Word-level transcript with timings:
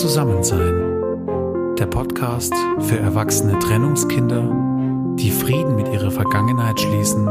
Zusammensein. 0.00 1.76
Der 1.78 1.86
Podcast 1.86 2.52
für 2.80 2.98
erwachsene 2.98 3.56
Trennungskinder, 3.60 5.14
die 5.16 5.30
Frieden 5.30 5.76
mit 5.76 5.86
ihrer 5.86 6.10
Vergangenheit 6.10 6.80
schließen, 6.80 7.28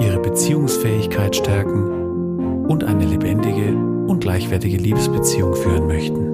ihre 0.00 0.20
Beziehungsfähigkeit 0.20 1.34
stärken 1.34 2.66
und 2.68 2.84
eine 2.84 3.04
lebendige 3.04 3.74
und 4.06 4.20
gleichwertige 4.20 4.76
Liebesbeziehung 4.76 5.56
führen 5.56 5.88
möchten. 5.88 6.26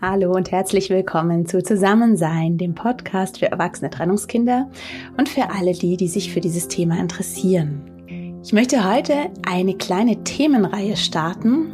Hallo 0.00 0.30
und 0.30 0.52
herzlich 0.52 0.90
willkommen 0.90 1.46
zu 1.46 1.60
Zusammensein, 1.60 2.56
dem 2.56 2.76
Podcast 2.76 3.40
für 3.40 3.50
erwachsene 3.50 3.90
Trennungskinder 3.90 4.70
und 5.16 5.28
für 5.28 5.50
alle 5.50 5.72
die, 5.72 5.96
die 5.96 6.08
sich 6.08 6.32
für 6.32 6.40
dieses 6.40 6.68
Thema 6.68 7.00
interessieren. 7.00 7.97
Ich 8.44 8.52
möchte 8.52 8.88
heute 8.88 9.30
eine 9.42 9.74
kleine 9.74 10.22
Themenreihe 10.22 10.96
starten. 10.96 11.72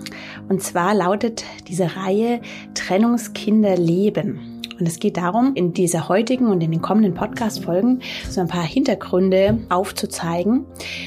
Und 0.49 0.63
zwar 0.63 0.95
lautet 0.95 1.45
diese 1.69 1.95
Reihe 1.97 2.41
Trennungskinder 2.75 3.77
leben. 3.77 4.63
Und 4.81 4.89
es 4.89 4.99
geht 4.99 5.19
darum, 5.19 5.55
in 5.55 5.73
dieser 5.73 6.09
heutigen 6.09 6.47
und 6.47 6.63
in 6.63 6.73
den 6.73 6.83
kommenden 6.83 7.15
Podcast-Folgen 7.15 8.01
so 8.29 8.41
ein 8.41 8.49
paar 8.49 8.65
Hintergründe 8.65 9.59
aufzuzeigen, 9.69 10.65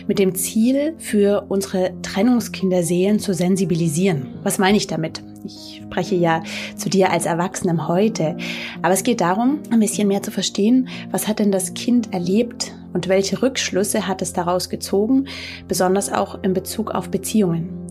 mit 0.07 0.19
dem 0.19 0.35
Ziel, 0.35 0.93
für 0.99 1.45
unsere 1.49 1.91
Trennungskinderseelen 2.01 3.19
zu 3.19 3.33
sensibilisieren. 3.33 4.35
Was 4.43 4.59
meine 4.59 4.77
ich 4.77 4.87
damit? 4.87 5.21
Ich 5.43 5.81
spreche 5.83 6.15
ja 6.15 6.43
zu 6.77 6.87
dir 6.87 7.11
als 7.11 7.25
Erwachsenem 7.25 7.87
heute. 7.89 8.37
Aber 8.83 8.93
es 8.93 9.03
geht 9.03 9.19
darum, 9.19 9.59
ein 9.69 9.79
bisschen 9.79 10.07
mehr 10.07 10.23
zu 10.23 10.31
verstehen, 10.31 10.87
was 11.11 11.27
hat 11.27 11.39
denn 11.39 11.51
das 11.51 11.73
Kind 11.73 12.13
erlebt 12.13 12.73
und 12.93 13.07
welche 13.07 13.41
Rückschlüsse 13.41 14.07
hat 14.07 14.21
es 14.21 14.33
daraus 14.33 14.69
gezogen, 14.69 15.27
besonders 15.67 16.11
auch 16.11 16.43
in 16.43 16.53
Bezug 16.53 16.91
auf 16.91 17.09
Beziehungen. 17.09 17.87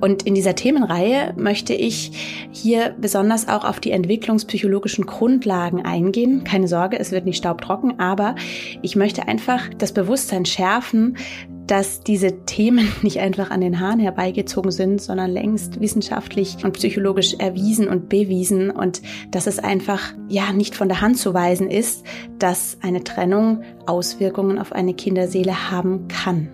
Und 0.00 0.22
in 0.22 0.34
dieser 0.34 0.54
Themenreihe 0.54 1.34
möchte 1.36 1.74
ich 1.74 2.48
hier 2.52 2.94
besonders 3.00 3.48
auch 3.48 3.64
auf 3.64 3.80
die 3.80 3.90
entwicklungspsychologischen 3.90 5.06
Grundlagen 5.06 5.84
eingehen. 5.84 6.44
Keine 6.44 6.68
Sorge, 6.68 6.98
es 6.98 7.10
wird 7.10 7.24
nicht 7.24 7.38
staubtrocken, 7.38 7.98
aber 7.98 8.34
ich 8.82 8.96
möchte 8.96 9.28
einfach 9.28 9.68
das 9.78 9.92
Bewusstsein 9.92 10.44
schärfen, 10.44 11.16
dass 11.66 12.00
diese 12.00 12.44
Themen 12.44 12.90
nicht 13.02 13.20
einfach 13.20 13.50
an 13.50 13.60
den 13.60 13.80
Haaren 13.80 14.00
herbeigezogen 14.00 14.70
sind, 14.70 15.00
sondern 15.00 15.30
längst 15.30 15.80
wissenschaftlich 15.80 16.64
und 16.64 16.72
psychologisch 16.72 17.34
erwiesen 17.34 17.88
und 17.88 18.08
bewiesen 18.08 18.70
und 18.70 19.02
dass 19.30 19.46
es 19.46 19.58
einfach 19.58 20.12
ja 20.28 20.52
nicht 20.52 20.74
von 20.74 20.88
der 20.88 21.00
Hand 21.00 21.18
zu 21.18 21.34
weisen 21.34 21.70
ist, 21.70 22.04
dass 22.38 22.78
eine 22.82 23.04
Trennung 23.04 23.62
Auswirkungen 23.86 24.58
auf 24.58 24.72
eine 24.72 24.94
Kinderseele 24.94 25.70
haben 25.70 26.08
kann. 26.08 26.48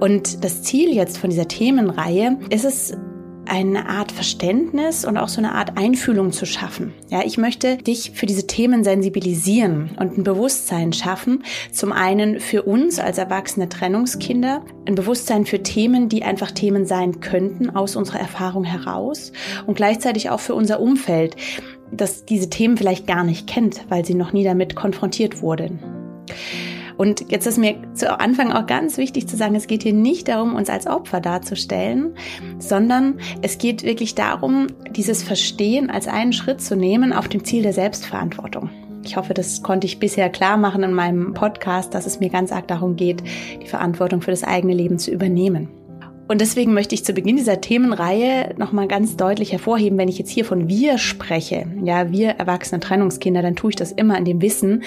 Und 0.00 0.42
das 0.42 0.62
Ziel 0.62 0.92
jetzt 0.92 1.18
von 1.18 1.30
dieser 1.30 1.46
Themenreihe 1.46 2.38
ist 2.50 2.64
es, 2.64 2.96
eine 3.52 3.86
Art 3.86 4.12
Verständnis 4.12 5.04
und 5.04 5.18
auch 5.18 5.28
so 5.28 5.38
eine 5.38 5.52
Art 5.54 5.76
Einfühlung 5.76 6.32
zu 6.32 6.46
schaffen. 6.46 6.94
Ja, 7.10 7.20
ich 7.22 7.36
möchte 7.36 7.76
dich 7.76 8.12
für 8.14 8.24
diese 8.24 8.46
Themen 8.46 8.82
sensibilisieren 8.82 9.90
und 10.00 10.16
ein 10.16 10.24
Bewusstsein 10.24 10.94
schaffen. 10.94 11.44
Zum 11.70 11.92
einen 11.92 12.40
für 12.40 12.62
uns 12.62 12.98
als 12.98 13.18
erwachsene 13.18 13.68
Trennungskinder, 13.68 14.64
ein 14.88 14.94
Bewusstsein 14.94 15.44
für 15.44 15.62
Themen, 15.62 16.08
die 16.08 16.22
einfach 16.22 16.50
Themen 16.50 16.86
sein 16.86 17.20
könnten 17.20 17.68
aus 17.68 17.94
unserer 17.94 18.20
Erfahrung 18.20 18.64
heraus 18.64 19.32
und 19.66 19.74
gleichzeitig 19.74 20.30
auch 20.30 20.40
für 20.40 20.54
unser 20.54 20.80
Umfeld, 20.80 21.36
das 21.90 22.24
diese 22.24 22.48
Themen 22.48 22.78
vielleicht 22.78 23.06
gar 23.06 23.22
nicht 23.22 23.46
kennt, 23.46 23.84
weil 23.90 24.02
sie 24.02 24.14
noch 24.14 24.32
nie 24.32 24.44
damit 24.44 24.76
konfrontiert 24.76 25.42
wurden. 25.42 25.78
Und 27.02 27.32
jetzt 27.32 27.48
ist 27.48 27.58
mir 27.58 27.74
zu 27.94 28.20
Anfang 28.20 28.52
auch 28.52 28.64
ganz 28.64 28.96
wichtig 28.96 29.26
zu 29.26 29.36
sagen, 29.36 29.56
es 29.56 29.66
geht 29.66 29.82
hier 29.82 29.92
nicht 29.92 30.28
darum, 30.28 30.54
uns 30.54 30.70
als 30.70 30.86
Opfer 30.86 31.20
darzustellen, 31.20 32.14
sondern 32.60 33.18
es 33.42 33.58
geht 33.58 33.82
wirklich 33.82 34.14
darum, 34.14 34.68
dieses 34.88 35.24
Verstehen 35.24 35.90
als 35.90 36.06
einen 36.06 36.32
Schritt 36.32 36.60
zu 36.60 36.76
nehmen 36.76 37.12
auf 37.12 37.26
dem 37.26 37.44
Ziel 37.44 37.64
der 37.64 37.72
Selbstverantwortung. 37.72 38.70
Ich 39.04 39.16
hoffe, 39.16 39.34
das 39.34 39.64
konnte 39.64 39.88
ich 39.88 39.98
bisher 39.98 40.30
klar 40.30 40.56
machen 40.56 40.84
in 40.84 40.92
meinem 40.92 41.34
Podcast, 41.34 41.92
dass 41.92 42.06
es 42.06 42.20
mir 42.20 42.28
ganz 42.28 42.52
arg 42.52 42.68
darum 42.68 42.94
geht, 42.94 43.24
die 43.60 43.66
Verantwortung 43.66 44.22
für 44.22 44.30
das 44.30 44.44
eigene 44.44 44.74
Leben 44.74 45.00
zu 45.00 45.10
übernehmen. 45.10 45.70
Und 46.28 46.40
deswegen 46.40 46.72
möchte 46.72 46.94
ich 46.94 47.04
zu 47.04 47.14
Beginn 47.14 47.36
dieser 47.36 47.60
Themenreihe 47.60 48.54
nochmal 48.58 48.86
ganz 48.86 49.16
deutlich 49.16 49.50
hervorheben, 49.50 49.98
wenn 49.98 50.08
ich 50.08 50.18
jetzt 50.18 50.30
hier 50.30 50.44
von 50.44 50.68
wir 50.68 50.98
spreche, 50.98 51.66
ja, 51.82 52.12
wir 52.12 52.28
erwachsene 52.30 52.78
Trennungskinder, 52.78 53.42
dann 53.42 53.56
tue 53.56 53.70
ich 53.70 53.76
das 53.76 53.90
immer 53.90 54.16
in 54.16 54.24
dem 54.24 54.40
Wissen, 54.40 54.84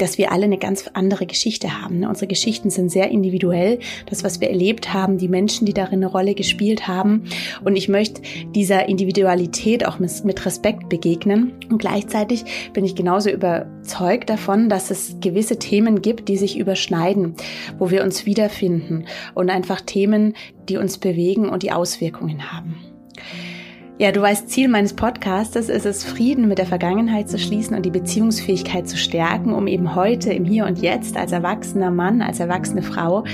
dass 0.00 0.18
wir 0.18 0.32
alle 0.32 0.44
eine 0.44 0.58
ganz 0.58 0.88
andere 0.94 1.26
Geschichte 1.26 1.82
haben. 1.82 2.00
Ne? 2.00 2.08
Unsere 2.08 2.26
Geschichten 2.26 2.70
sind 2.70 2.90
sehr 2.90 3.10
individuell. 3.10 3.78
Das, 4.06 4.24
was 4.24 4.40
wir 4.40 4.50
erlebt 4.50 4.92
haben, 4.94 5.18
die 5.18 5.28
Menschen, 5.28 5.66
die 5.66 5.74
darin 5.74 6.00
eine 6.00 6.06
Rolle 6.06 6.34
gespielt 6.34 6.88
haben. 6.88 7.24
Und 7.64 7.76
ich 7.76 7.88
möchte 7.88 8.22
dieser 8.54 8.88
Individualität 8.88 9.86
auch 9.86 9.98
mit 9.98 10.46
Respekt 10.46 10.88
begegnen. 10.88 11.52
Und 11.70 11.78
gleichzeitig 11.78 12.44
bin 12.72 12.84
ich 12.84 12.94
genauso 12.94 13.30
überzeugt 13.30 14.30
davon, 14.30 14.68
dass 14.68 14.90
es 14.90 15.16
gewisse 15.20 15.58
Themen 15.58 16.02
gibt, 16.02 16.28
die 16.28 16.36
sich 16.36 16.58
überschneiden, 16.58 17.34
wo 17.78 17.90
wir 17.90 18.02
uns 18.02 18.26
wiederfinden 18.26 19.04
und 19.34 19.50
einfach 19.50 19.80
Themen, 19.80 20.34
die 20.68 20.76
uns 20.76 20.98
bewegen 20.98 21.48
und 21.48 21.62
die 21.62 21.72
Auswirkungen 21.72 22.52
haben. 22.52 22.76
Ja, 24.00 24.12
du 24.12 24.22
weißt, 24.22 24.48
Ziel 24.48 24.68
meines 24.68 24.94
Podcastes 24.94 25.68
ist 25.68 25.84
es, 25.84 26.04
Frieden 26.04 26.48
mit 26.48 26.56
der 26.56 26.64
Vergangenheit 26.64 27.28
zu 27.28 27.38
schließen 27.38 27.76
und 27.76 27.84
die 27.84 27.90
Beziehungsfähigkeit 27.90 28.88
zu 28.88 28.96
stärken, 28.96 29.52
um 29.52 29.66
eben 29.66 29.94
heute 29.94 30.32
im 30.32 30.46
Hier 30.46 30.64
und 30.64 30.80
Jetzt 30.80 31.18
als 31.18 31.32
erwachsener 31.32 31.90
Mann, 31.90 32.22
als 32.22 32.40
erwachsene 32.40 32.80
Frau 32.80 33.24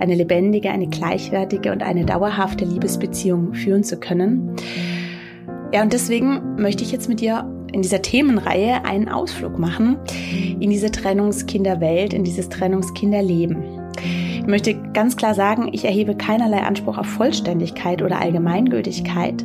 eine 0.00 0.16
lebendige, 0.16 0.70
eine 0.70 0.88
gleichwertige 0.88 1.70
und 1.70 1.84
eine 1.84 2.04
dauerhafte 2.04 2.64
Liebesbeziehung 2.64 3.54
führen 3.54 3.84
zu 3.84 4.00
können. 4.00 4.56
Ja, 5.72 5.82
und 5.82 5.92
deswegen 5.92 6.56
möchte 6.56 6.82
ich 6.82 6.90
jetzt 6.90 7.08
mit 7.08 7.20
dir 7.20 7.48
in 7.72 7.82
dieser 7.82 8.02
Themenreihe 8.02 8.84
einen 8.84 9.08
Ausflug 9.08 9.60
machen 9.60 9.96
in 10.58 10.70
diese 10.70 10.90
Trennungskinderwelt, 10.90 12.12
in 12.12 12.24
dieses 12.24 12.48
Trennungskinderleben. 12.48 13.62
Möchte 14.46 14.74
ganz 14.92 15.16
klar 15.16 15.34
sagen, 15.34 15.68
ich 15.72 15.84
erhebe 15.84 16.16
keinerlei 16.16 16.62
Anspruch 16.62 16.98
auf 16.98 17.06
Vollständigkeit 17.06 18.02
oder 18.02 18.20
Allgemeingültigkeit. 18.20 19.44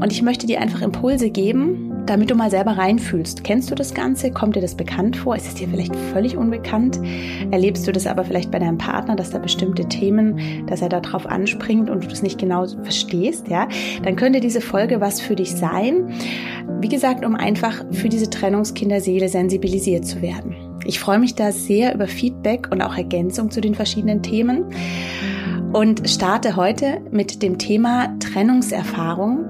Und 0.00 0.12
ich 0.12 0.22
möchte 0.22 0.46
dir 0.46 0.60
einfach 0.60 0.82
Impulse 0.82 1.30
geben, 1.30 2.04
damit 2.06 2.30
du 2.30 2.34
mal 2.34 2.50
selber 2.50 2.72
reinfühlst. 2.72 3.44
Kennst 3.44 3.70
du 3.70 3.74
das 3.74 3.94
Ganze? 3.94 4.30
Kommt 4.30 4.56
dir 4.56 4.60
das 4.60 4.74
bekannt 4.74 5.16
vor? 5.16 5.36
Ist 5.36 5.46
es 5.46 5.54
dir 5.54 5.68
vielleicht 5.68 5.94
völlig 6.12 6.36
unbekannt? 6.36 7.00
Erlebst 7.50 7.86
du 7.86 7.92
das 7.92 8.06
aber 8.06 8.24
vielleicht 8.24 8.50
bei 8.50 8.58
deinem 8.58 8.78
Partner, 8.78 9.16
dass 9.16 9.30
da 9.30 9.38
bestimmte 9.38 9.86
Themen, 9.86 10.66
dass 10.66 10.82
er 10.82 10.88
darauf 10.88 11.26
anspringt 11.26 11.88
und 11.88 12.04
du 12.04 12.08
das 12.08 12.22
nicht 12.22 12.38
genau 12.38 12.66
verstehst, 12.82 13.48
ja? 13.48 13.68
Dann 14.02 14.16
könnte 14.16 14.40
diese 14.40 14.60
Folge 14.60 15.00
was 15.00 15.20
für 15.20 15.36
dich 15.36 15.52
sein. 15.52 16.12
Wie 16.80 16.88
gesagt, 16.88 17.24
um 17.24 17.36
einfach 17.36 17.84
für 17.92 18.08
diese 18.08 18.28
Trennungskinderseele 18.28 19.28
sensibilisiert 19.28 20.04
zu 20.04 20.22
werden. 20.22 20.69
Ich 20.84 20.98
freue 20.98 21.18
mich 21.18 21.34
da 21.34 21.52
sehr 21.52 21.94
über 21.94 22.06
Feedback 22.06 22.68
und 22.70 22.82
auch 22.82 22.96
Ergänzung 22.96 23.50
zu 23.50 23.60
den 23.60 23.74
verschiedenen 23.74 24.22
Themen 24.22 24.64
und 25.72 26.08
starte 26.10 26.56
heute 26.56 27.00
mit 27.10 27.42
dem 27.42 27.58
Thema 27.58 28.18
Trennungserfahrung, 28.18 29.44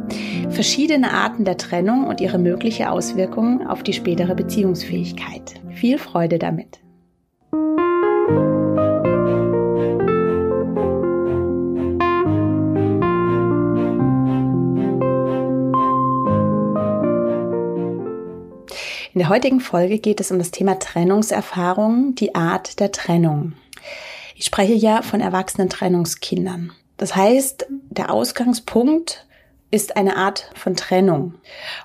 verschiedene 0.51 1.13
Arten 1.13 1.45
der 1.45 1.57
Trennung 1.57 2.07
und 2.07 2.21
ihre 2.21 2.39
mögliche 2.39 2.91
Auswirkungen 2.91 3.67
auf 3.67 3.83
die 3.83 3.93
spätere 3.93 4.35
Beziehungsfähigkeit. 4.35 5.61
Viel 5.71 5.99
Freude 5.99 6.39
damit. 6.39 6.81
In 19.21 19.27
der 19.27 19.35
heutigen 19.35 19.61
Folge 19.61 19.99
geht 19.99 20.19
es 20.19 20.31
um 20.31 20.39
das 20.39 20.51
Thema 20.51 20.79
Trennungserfahrung, 20.79 22.15
die 22.15 22.35
Art 22.35 22.81
der 22.81 22.91
Trennung. 22.91 23.53
Ich 24.35 24.47
spreche 24.47 24.73
ja 24.73 25.03
von 25.03 25.21
erwachsenen 25.21 25.69
Trennungskindern. 25.69 26.73
Das 26.97 27.15
heißt, 27.15 27.67
der 27.69 28.11
Ausgangspunkt 28.11 29.27
ist 29.71 29.99
eine 29.99 30.17
Art 30.17 30.51
von 30.55 30.75
Trennung. 30.75 31.35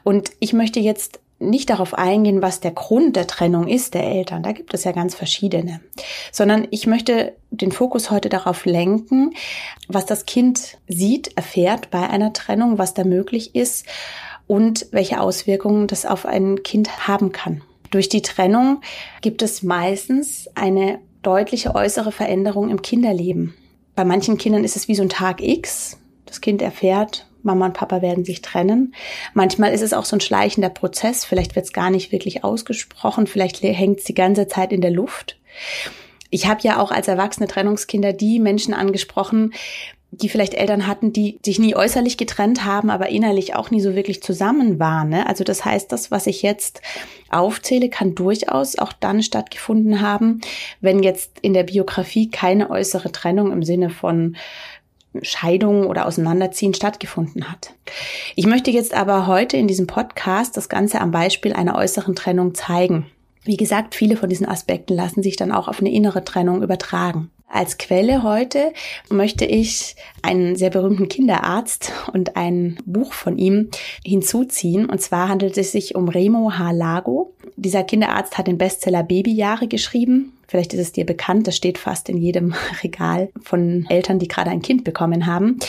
Und 0.01 0.31
ich 0.39 0.53
möchte 0.53 0.79
jetzt 0.79 1.19
nicht 1.37 1.69
darauf 1.69 1.93
eingehen, 1.93 2.41
was 2.41 2.61
der 2.61 2.71
Grund 2.71 3.17
der 3.17 3.27
Trennung 3.27 3.67
ist 3.67 3.95
der 3.95 4.05
Eltern. 4.05 4.41
Da 4.41 4.53
gibt 4.53 4.73
es 4.73 4.85
ja 4.85 4.93
ganz 4.93 5.13
verschiedene. 5.13 5.81
Sondern 6.31 6.65
ich 6.71 6.87
möchte 6.87 7.35
den 7.51 7.73
Fokus 7.73 8.11
heute 8.11 8.29
darauf 8.29 8.63
lenken, 8.63 9.33
was 9.89 10.05
das 10.05 10.25
Kind 10.25 10.77
sieht, 10.87 11.35
erfährt 11.35 11.91
bei 11.91 12.09
einer 12.09 12.31
Trennung, 12.31 12.77
was 12.77 12.93
da 12.93 13.03
möglich 13.03 13.55
ist 13.55 13.85
und 14.47 14.87
welche 14.91 15.19
Auswirkungen 15.19 15.87
das 15.87 16.05
auf 16.05 16.25
ein 16.25 16.63
Kind 16.63 17.07
haben 17.07 17.31
kann. 17.31 17.61
Durch 17.91 18.09
die 18.09 18.21
Trennung 18.21 18.81
gibt 19.21 19.41
es 19.41 19.63
meistens 19.63 20.49
eine 20.55 20.99
deutliche 21.21 21.73
äußere 21.73 22.11
Veränderung 22.11 22.69
im 22.69 22.81
Kinderleben. 22.81 23.55
Bei 23.95 24.05
manchen 24.05 24.37
Kindern 24.37 24.63
ist 24.63 24.75
es 24.75 24.87
wie 24.87 24.95
so 24.95 25.03
ein 25.03 25.09
Tag 25.09 25.41
X. 25.41 25.97
Das 26.25 26.41
Kind 26.41 26.61
erfährt, 26.61 27.25
Mama 27.43 27.67
und 27.67 27.73
Papa 27.73 28.01
werden 28.01 28.25
sich 28.25 28.41
trennen. 28.41 28.93
Manchmal 29.33 29.73
ist 29.73 29.81
es 29.81 29.93
auch 29.93 30.05
so 30.05 30.17
ein 30.17 30.21
schleichender 30.21 30.69
Prozess. 30.69 31.23
Vielleicht 31.23 31.55
wird 31.55 31.65
es 31.65 31.73
gar 31.73 31.89
nicht 31.89 32.11
wirklich 32.11 32.43
ausgesprochen. 32.43 33.27
Vielleicht 33.27 33.61
hängt 33.61 33.99
es 33.99 34.05
die 34.05 34.13
ganze 34.13 34.47
Zeit 34.47 34.73
in 34.73 34.81
der 34.81 34.91
Luft. 34.91 35.37
Ich 36.31 36.47
habe 36.47 36.61
ja 36.63 36.79
auch 36.81 36.91
als 36.91 37.07
erwachsene 37.07 37.47
Trennungskinder 37.47 38.11
die 38.11 38.39
Menschen 38.39 38.73
angesprochen, 38.73 39.53
die 40.17 40.29
vielleicht 40.29 40.53
Eltern 40.53 40.87
hatten, 40.87 41.13
die 41.13 41.39
sich 41.43 41.59
nie 41.59 41.75
äußerlich 41.75 42.17
getrennt 42.17 42.65
haben, 42.65 42.89
aber 42.89 43.09
innerlich 43.09 43.55
auch 43.55 43.71
nie 43.71 43.81
so 43.81 43.95
wirklich 43.95 44.23
zusammen 44.23 44.79
waren. 44.79 45.09
Ne? 45.09 45.27
Also 45.27 45.43
das 45.43 45.65
heißt, 45.65 45.91
das, 45.91 46.11
was 46.11 46.27
ich 46.27 46.41
jetzt 46.41 46.81
aufzähle, 47.29 47.89
kann 47.89 48.15
durchaus 48.15 48.77
auch 48.77 48.93
dann 48.93 49.23
stattgefunden 49.23 50.01
haben, 50.01 50.41
wenn 50.81 51.03
jetzt 51.03 51.39
in 51.41 51.53
der 51.53 51.63
Biografie 51.63 52.29
keine 52.29 52.69
äußere 52.69 53.11
Trennung 53.11 53.51
im 53.51 53.63
Sinne 53.63 53.89
von 53.89 54.35
Scheidung 55.21 55.87
oder 55.87 56.05
Auseinanderziehen 56.05 56.73
stattgefunden 56.73 57.49
hat. 57.49 57.73
Ich 58.35 58.45
möchte 58.45 58.71
jetzt 58.71 58.93
aber 58.93 59.27
heute 59.27 59.57
in 59.57 59.67
diesem 59.67 59.87
Podcast 59.87 60.57
das 60.57 60.69
Ganze 60.69 60.99
am 60.99 61.11
Beispiel 61.11 61.53
einer 61.53 61.75
äußeren 61.75 62.15
Trennung 62.15 62.53
zeigen. 62.53 63.05
Wie 63.43 63.57
gesagt, 63.57 63.95
viele 63.95 64.17
von 64.17 64.29
diesen 64.29 64.47
Aspekten 64.47 64.95
lassen 64.95 65.23
sich 65.23 65.35
dann 65.35 65.51
auch 65.51 65.67
auf 65.67 65.79
eine 65.79 65.91
innere 65.91 66.23
Trennung 66.23 66.63
übertragen. 66.63 67.31
Als 67.47 67.77
Quelle 67.77 68.23
heute 68.23 68.73
möchte 69.09 69.45
ich 69.45 69.95
einen 70.23 70.55
sehr 70.55 70.71
berühmten 70.71 71.07
Kinderarzt 71.07 71.93
und 72.11 72.35
ein 72.35 72.77
Buch 72.85 73.13
von 73.13 73.37
ihm 73.37 73.69
hinzuziehen. 74.03 74.87
Und 74.87 74.99
zwar 74.99 75.29
handelt 75.29 75.57
es 75.57 75.71
sich 75.71 75.95
um 75.95 76.09
Remo 76.09 76.53
H. 76.57 76.71
Lago. 76.71 77.33
Dieser 77.55 77.83
Kinderarzt 77.83 78.37
hat 78.37 78.47
den 78.47 78.57
Bestseller 78.57 79.03
Babyjahre 79.03 79.67
geschrieben. 79.67 80.33
Vielleicht 80.47 80.73
ist 80.73 80.79
es 80.79 80.91
dir 80.91 81.05
bekannt, 81.05 81.47
das 81.47 81.55
steht 81.55 81.77
fast 81.77 82.09
in 82.09 82.17
jedem 82.17 82.55
Regal 82.83 83.29
von 83.41 83.85
Eltern, 83.89 84.19
die 84.19 84.27
gerade 84.27 84.49
ein 84.49 84.61
Kind 84.61 84.83
bekommen 84.83 85.27
haben. 85.27 85.59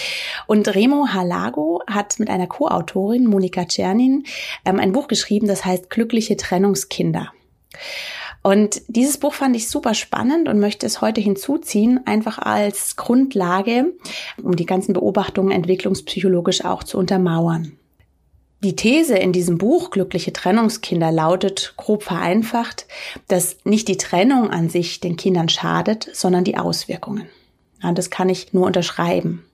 Und 0.47 0.75
Remo 0.75 1.09
H. 1.09 1.23
Lago 1.23 1.83
hat 1.87 2.19
mit 2.19 2.31
einer 2.31 2.47
Co-Autorin, 2.47 3.27
Monika 3.27 3.67
Czernin, 3.67 4.25
ähm, 4.65 4.81
ein 4.81 4.93
Buch 4.93 5.09
geschrieben, 5.09 5.47
das 5.47 5.65
heißt 5.65 5.91
Glückliche 5.91 6.37
Trennungskinder. 6.37 7.33
Und 8.47 8.83
dieses 8.87 9.19
Buch 9.19 9.35
fand 9.35 9.57
ich 9.57 9.69
super 9.69 9.93
spannend 9.93 10.49
und 10.49 10.61
möchte 10.61 10.87
es 10.87 11.01
heute 11.01 11.21
hinzuziehen, 11.21 12.07
einfach 12.07 12.39
als 12.39 12.95
Grundlage, 12.95 13.93
um 14.41 14.55
die 14.55 14.67
ganzen 14.67 14.93
Beobachtungen 14.93 15.51
entwicklungspsychologisch 15.51 16.65
auch 16.65 16.85
zu 16.85 16.97
untermauern. 16.97 17.73
Die 18.63 18.77
These 18.77 19.17
in 19.17 19.33
diesem 19.33 19.59
Buch 19.59 19.91
Glückliche 19.91 20.33
Trennungskinder 20.33 21.11
lautet 21.11 21.75
grob 21.77 22.05
vereinfacht, 22.05 22.87
dass 23.27 23.57
nicht 23.65 23.89
die 23.89 23.97
Trennung 23.97 24.49
an 24.49 24.69
sich 24.69 25.01
den 25.01 25.17
Kindern 25.17 25.49
schadet, 25.49 26.09
sondern 26.13 26.45
die 26.45 26.57
Auswirkungen. 26.57 27.27
Ja, 27.83 27.91
das 27.91 28.11
kann 28.11 28.29
ich 28.29 28.53
nur 28.53 28.67
unterschreiben. 28.67 29.45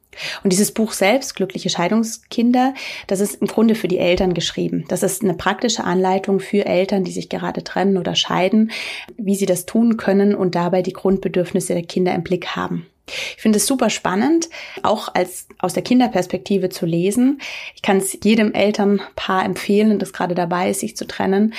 Und 0.43 0.53
dieses 0.53 0.73
Buch 0.73 0.93
selbst, 0.93 1.35
Glückliche 1.35 1.71
Scheidungskinder, 1.71 2.75
das 3.07 3.21
ist 3.21 3.41
im 3.41 3.47
Grunde 3.47 3.75
für 3.75 3.89
die 3.89 3.99
Eltern 3.99 4.35
geschrieben. 4.35 4.85
Das 4.89 5.03
ist 5.03 5.23
eine 5.23 5.35
praktische 5.35 5.85
Anleitung 5.85 6.41
für 6.41 6.67
Eltern, 6.67 7.05
die 7.05 7.13
sich 7.13 7.29
gerade 7.29 7.65
trennen 7.65 7.97
oder 7.97 8.15
scheiden, 8.15 8.71
wie 9.17 9.35
sie 9.35 9.47
das 9.47 9.67
tun 9.67 9.97
können 9.97 10.35
und 10.35 10.55
dabei 10.55 10.83
die 10.83 10.93
Grundbedürfnisse 10.93 11.75
der 11.75 11.85
Kinder 11.85 12.15
im 12.15 12.23
Blick 12.23 12.49
haben. 12.49 12.87
Ich 13.07 13.43
finde 13.43 13.57
es 13.57 13.67
super 13.67 13.91
spannend, 13.91 14.49
auch 14.83 15.13
als 15.15 15.49
aus 15.59 15.75
der 15.75 15.83
Kinderperspektive 15.83 16.69
zu 16.69 16.87
lesen. 16.87 17.41
Ich 17.75 17.83
kann 17.83 17.97
es 17.97 18.17
jedem 18.23 18.53
Elternpaar 18.53 19.45
empfehlen, 19.45 19.99
das 19.99 20.13
gerade 20.13 20.35
dabei 20.35 20.71
ist, 20.71 20.81
sich 20.81 20.97
zu 20.97 21.07
trennen, 21.07 21.53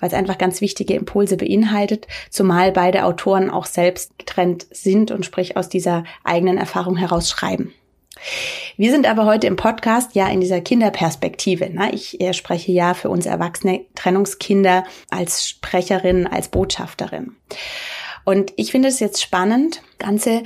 weil 0.00 0.08
es 0.08 0.14
einfach 0.14 0.36
ganz 0.36 0.60
wichtige 0.60 0.94
Impulse 0.94 1.36
beinhaltet, 1.36 2.06
zumal 2.28 2.72
beide 2.72 3.04
Autoren 3.04 3.50
auch 3.50 3.66
selbst 3.66 4.18
getrennt 4.18 4.66
sind 4.70 5.10
und 5.10 5.24
sprich 5.24 5.56
aus 5.56 5.68
dieser 5.68 6.04
eigenen 6.24 6.58
Erfahrung 6.58 6.96
heraus 6.96 7.30
schreiben. 7.30 7.72
Wir 8.76 8.90
sind 8.90 9.08
aber 9.08 9.26
heute 9.26 9.46
im 9.46 9.56
Podcast 9.56 10.14
ja 10.14 10.28
in 10.28 10.40
dieser 10.40 10.60
Kinderperspektive. 10.60 11.70
Ne? 11.70 11.92
Ich 11.92 12.18
spreche 12.32 12.72
ja 12.72 12.94
für 12.94 13.10
uns 13.10 13.26
erwachsene 13.26 13.84
Trennungskinder 13.94 14.84
als 15.10 15.48
Sprecherin, 15.48 16.26
als 16.26 16.48
Botschafterin. 16.48 17.36
Und 18.24 18.52
ich 18.56 18.70
finde 18.70 18.88
es 18.88 19.00
jetzt 19.00 19.22
spannend, 19.22 19.82
Ganze 19.98 20.42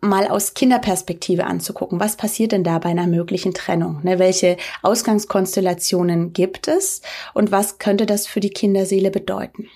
mal 0.00 0.28
aus 0.28 0.54
Kinderperspektive 0.54 1.44
anzugucken. 1.44 2.00
Was 2.00 2.16
passiert 2.16 2.52
denn 2.52 2.64
da 2.64 2.78
bei 2.78 2.90
einer 2.90 3.06
möglichen 3.06 3.54
Trennung? 3.54 4.00
Ne, 4.02 4.18
welche 4.18 4.56
Ausgangskonstellationen 4.82 6.32
gibt 6.32 6.68
es 6.68 7.02
und 7.34 7.50
was 7.50 7.78
könnte 7.78 8.06
das 8.06 8.26
für 8.26 8.40
die 8.40 8.50
Kinderseele 8.50 9.10
bedeuten? 9.10 9.68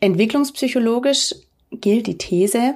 Entwicklungspsychologisch 0.00 1.34
gilt 1.70 2.06
die 2.06 2.18
These, 2.18 2.74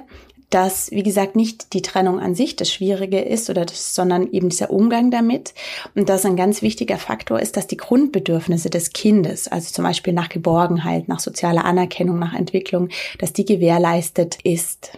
dass, 0.49 0.91
wie 0.91 1.03
gesagt, 1.03 1.35
nicht 1.35 1.73
die 1.73 1.81
Trennung 1.81 2.19
an 2.19 2.33
sich 2.33 2.55
das 2.55 2.71
Schwierige 2.71 3.19
ist 3.19 3.49
oder 3.49 3.65
das, 3.65 3.93
sondern 3.93 4.31
eben 4.31 4.49
dieser 4.49 4.71
Umgang 4.71 5.11
damit. 5.11 5.53
Und 5.93 6.07
dass 6.07 6.25
ein 6.25 6.37
ganz 6.37 6.61
wichtiger 6.61 6.97
Faktor 6.97 7.39
ist, 7.39 7.57
dass 7.57 7.67
die 7.67 7.77
Grundbedürfnisse 7.77 8.69
des 8.69 8.93
Kindes, 8.93 9.47
also 9.47 9.71
zum 9.73 9.83
Beispiel 9.83 10.13
nach 10.13 10.29
Geborgenheit, 10.29 11.07
nach 11.09 11.19
sozialer 11.19 11.65
Anerkennung, 11.65 12.17
nach 12.17 12.33
Entwicklung, 12.33 12.89
dass 13.19 13.33
die 13.33 13.45
gewährleistet 13.45 14.37
ist. 14.43 14.97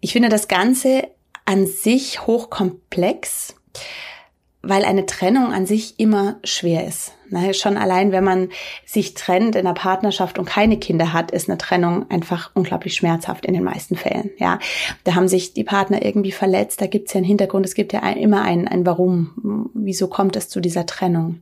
Ich 0.00 0.12
finde 0.12 0.28
das 0.28 0.48
Ganze 0.48 1.08
an 1.44 1.66
sich 1.66 2.26
hochkomplex 2.26 3.54
weil 4.62 4.84
eine 4.84 5.06
Trennung 5.06 5.52
an 5.52 5.66
sich 5.66 6.00
immer 6.00 6.36
schwer 6.42 6.86
ist. 6.86 7.12
Ne? 7.30 7.54
Schon 7.54 7.76
allein, 7.76 8.10
wenn 8.10 8.24
man 8.24 8.48
sich 8.84 9.14
trennt 9.14 9.54
in 9.54 9.66
einer 9.66 9.74
Partnerschaft 9.74 10.38
und 10.38 10.46
keine 10.46 10.78
Kinder 10.78 11.12
hat, 11.12 11.30
ist 11.30 11.48
eine 11.48 11.58
Trennung 11.58 12.10
einfach 12.10 12.50
unglaublich 12.54 12.94
schmerzhaft 12.94 13.46
in 13.46 13.54
den 13.54 13.62
meisten 13.62 13.96
Fällen. 13.96 14.30
Ja, 14.38 14.58
da 15.04 15.14
haben 15.14 15.28
sich 15.28 15.54
die 15.54 15.64
Partner 15.64 16.04
irgendwie 16.04 16.32
verletzt. 16.32 16.80
Da 16.80 16.86
gibt 16.86 17.08
es 17.08 17.14
ja 17.14 17.18
einen 17.18 17.26
Hintergrund. 17.26 17.66
Es 17.66 17.74
gibt 17.74 17.92
ja 17.92 18.00
ein, 18.00 18.16
immer 18.16 18.42
ein, 18.42 18.66
ein 18.66 18.84
Warum. 18.84 19.70
Wieso 19.74 20.08
kommt 20.08 20.34
es 20.34 20.48
zu 20.48 20.60
dieser 20.60 20.86
Trennung? 20.86 21.40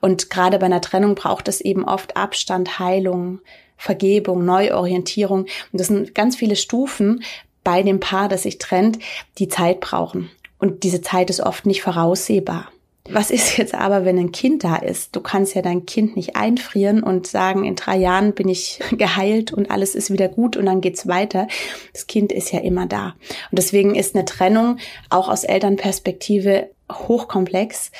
Und 0.00 0.30
gerade 0.30 0.58
bei 0.58 0.66
einer 0.66 0.80
Trennung 0.80 1.14
braucht 1.14 1.48
es 1.48 1.60
eben 1.60 1.84
oft 1.84 2.16
Abstand, 2.16 2.78
Heilung, 2.78 3.40
Vergebung, 3.76 4.44
Neuorientierung. 4.44 5.40
Und 5.40 5.48
das 5.72 5.88
sind 5.88 6.14
ganz 6.14 6.36
viele 6.36 6.56
Stufen 6.56 7.22
bei 7.62 7.82
dem 7.82 8.00
Paar, 8.00 8.30
das 8.30 8.44
sich 8.44 8.56
trennt, 8.56 8.98
die 9.36 9.48
Zeit 9.48 9.80
brauchen. 9.80 10.30
Und 10.58 10.82
diese 10.82 11.00
Zeit 11.00 11.30
ist 11.30 11.40
oft 11.40 11.66
nicht 11.66 11.82
voraussehbar. 11.82 12.68
Was 13.10 13.30
ist 13.30 13.56
jetzt 13.56 13.74
aber, 13.74 14.04
wenn 14.04 14.18
ein 14.18 14.32
Kind 14.32 14.64
da 14.64 14.76
ist? 14.76 15.16
Du 15.16 15.20
kannst 15.20 15.54
ja 15.54 15.62
dein 15.62 15.86
Kind 15.86 16.14
nicht 16.14 16.36
einfrieren 16.36 17.02
und 17.02 17.26
sagen, 17.26 17.64
in 17.64 17.74
drei 17.74 17.96
Jahren 17.96 18.34
bin 18.34 18.48
ich 18.48 18.80
geheilt 18.92 19.52
und 19.52 19.70
alles 19.70 19.94
ist 19.94 20.12
wieder 20.12 20.28
gut 20.28 20.56
und 20.56 20.66
dann 20.66 20.80
geht's 20.80 21.08
weiter. 21.08 21.48
Das 21.92 22.06
Kind 22.06 22.32
ist 22.32 22.52
ja 22.52 22.60
immer 22.60 22.86
da. 22.86 23.14
Und 23.50 23.58
deswegen 23.58 23.94
ist 23.94 24.14
eine 24.14 24.24
Trennung 24.26 24.78
auch 25.08 25.28
aus 25.28 25.44
Elternperspektive 25.44 26.70
hochkomplex. 26.92 27.92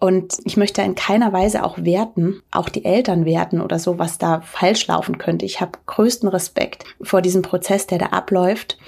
Und 0.00 0.38
ich 0.44 0.56
möchte 0.56 0.82
in 0.82 0.96
keiner 0.96 1.32
Weise 1.32 1.64
auch 1.64 1.78
werten, 1.78 2.42
auch 2.50 2.68
die 2.68 2.84
Eltern 2.84 3.24
werten 3.24 3.60
oder 3.60 3.78
so, 3.78 4.00
was 4.00 4.18
da 4.18 4.40
falsch 4.40 4.88
laufen 4.88 5.16
könnte. 5.16 5.46
Ich 5.46 5.60
habe 5.60 5.78
größten 5.86 6.28
Respekt 6.28 6.84
vor 7.00 7.22
diesem 7.22 7.42
Prozess, 7.42 7.86
der 7.86 7.98
da 7.98 8.06
abläuft. 8.06 8.78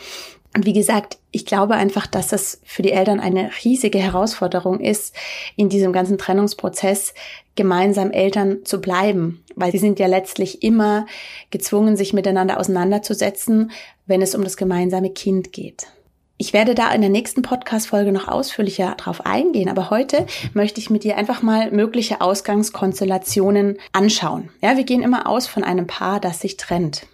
Und 0.55 0.67
wie 0.67 0.73
gesagt, 0.73 1.19
ich 1.33 1.47
glaube 1.47 1.75
einfach, 1.75 2.07
dass 2.07 2.29
das 2.29 2.61
für 2.65 2.83
die 2.83 2.93
Eltern 2.93 3.19
eine 3.19 3.51
riesige 3.65 3.99
Herausforderung 3.99 4.79
ist, 4.79 5.15
in 5.57 5.69
diesem 5.69 5.93
ganzen 5.93 6.17
Trennungsprozess 6.17 7.13
gemeinsam 7.57 8.13
Eltern 8.13 8.65
zu 8.65 8.81
bleiben, 8.81 9.43
weil 9.57 9.73
sie 9.73 9.79
sind 9.79 9.99
ja 9.99 10.07
letztlich 10.07 10.63
immer 10.63 11.07
gezwungen, 11.51 11.97
sich 11.97 12.13
miteinander 12.13 12.61
auseinanderzusetzen, 12.61 13.73
wenn 14.07 14.23
es 14.23 14.35
um 14.37 14.45
das 14.45 14.57
gemeinsame 14.57 15.11
Kind 15.11 15.53
geht. 15.53 15.89
Ich 16.37 16.53
werde 16.53 16.75
da 16.75 16.93
in 16.93 17.01
der 17.01 17.11
nächsten 17.11 17.43
Podcast-Folge 17.43 18.13
noch 18.13 18.29
ausführlicher 18.29 18.95
drauf 18.97 19.25
eingehen, 19.25 19.69
aber 19.69 19.91
heute 19.91 20.27
möchte 20.53 20.81
ich 20.81 20.91
mit 20.91 21.05
dir 21.05 21.17
einfach 21.17 21.43
mal 21.43 21.71
mögliche 21.71 22.21
Ausgangskonstellationen 22.21 23.79
anschauen. 23.93 24.51
Ja, 24.61 24.77
wir 24.77 24.85
gehen 24.85 25.03
immer 25.03 25.29
aus 25.29 25.47
von 25.47 25.63
einem 25.63 25.87
Paar, 25.87 26.19
das 26.21 26.41
sich 26.41 26.57
trennt. 26.57 27.07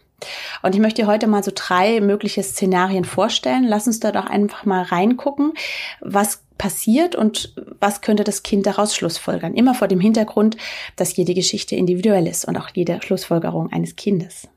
Und 0.62 0.74
ich 0.74 0.80
möchte 0.80 1.02
dir 1.02 1.08
heute 1.08 1.26
mal 1.26 1.42
so 1.42 1.52
drei 1.54 2.00
mögliche 2.00 2.42
Szenarien 2.42 3.04
vorstellen. 3.04 3.64
Lass 3.64 3.86
uns 3.86 4.00
da 4.00 4.12
doch 4.12 4.26
einfach 4.26 4.64
mal 4.64 4.82
reingucken, 4.82 5.52
was 6.00 6.42
passiert 6.58 7.16
und 7.16 7.54
was 7.80 8.02
könnte 8.02 8.22
das 8.22 8.42
Kind 8.42 8.66
daraus 8.66 8.94
schlussfolgern. 8.94 9.54
Immer 9.54 9.74
vor 9.74 9.88
dem 9.88 10.00
Hintergrund, 10.00 10.56
dass 10.96 11.16
jede 11.16 11.32
Geschichte 11.32 11.74
individuell 11.74 12.26
ist 12.26 12.44
und 12.44 12.56
auch 12.58 12.68
jede 12.74 13.00
Schlussfolgerung 13.02 13.72
eines 13.72 13.96
Kindes. 13.96 14.48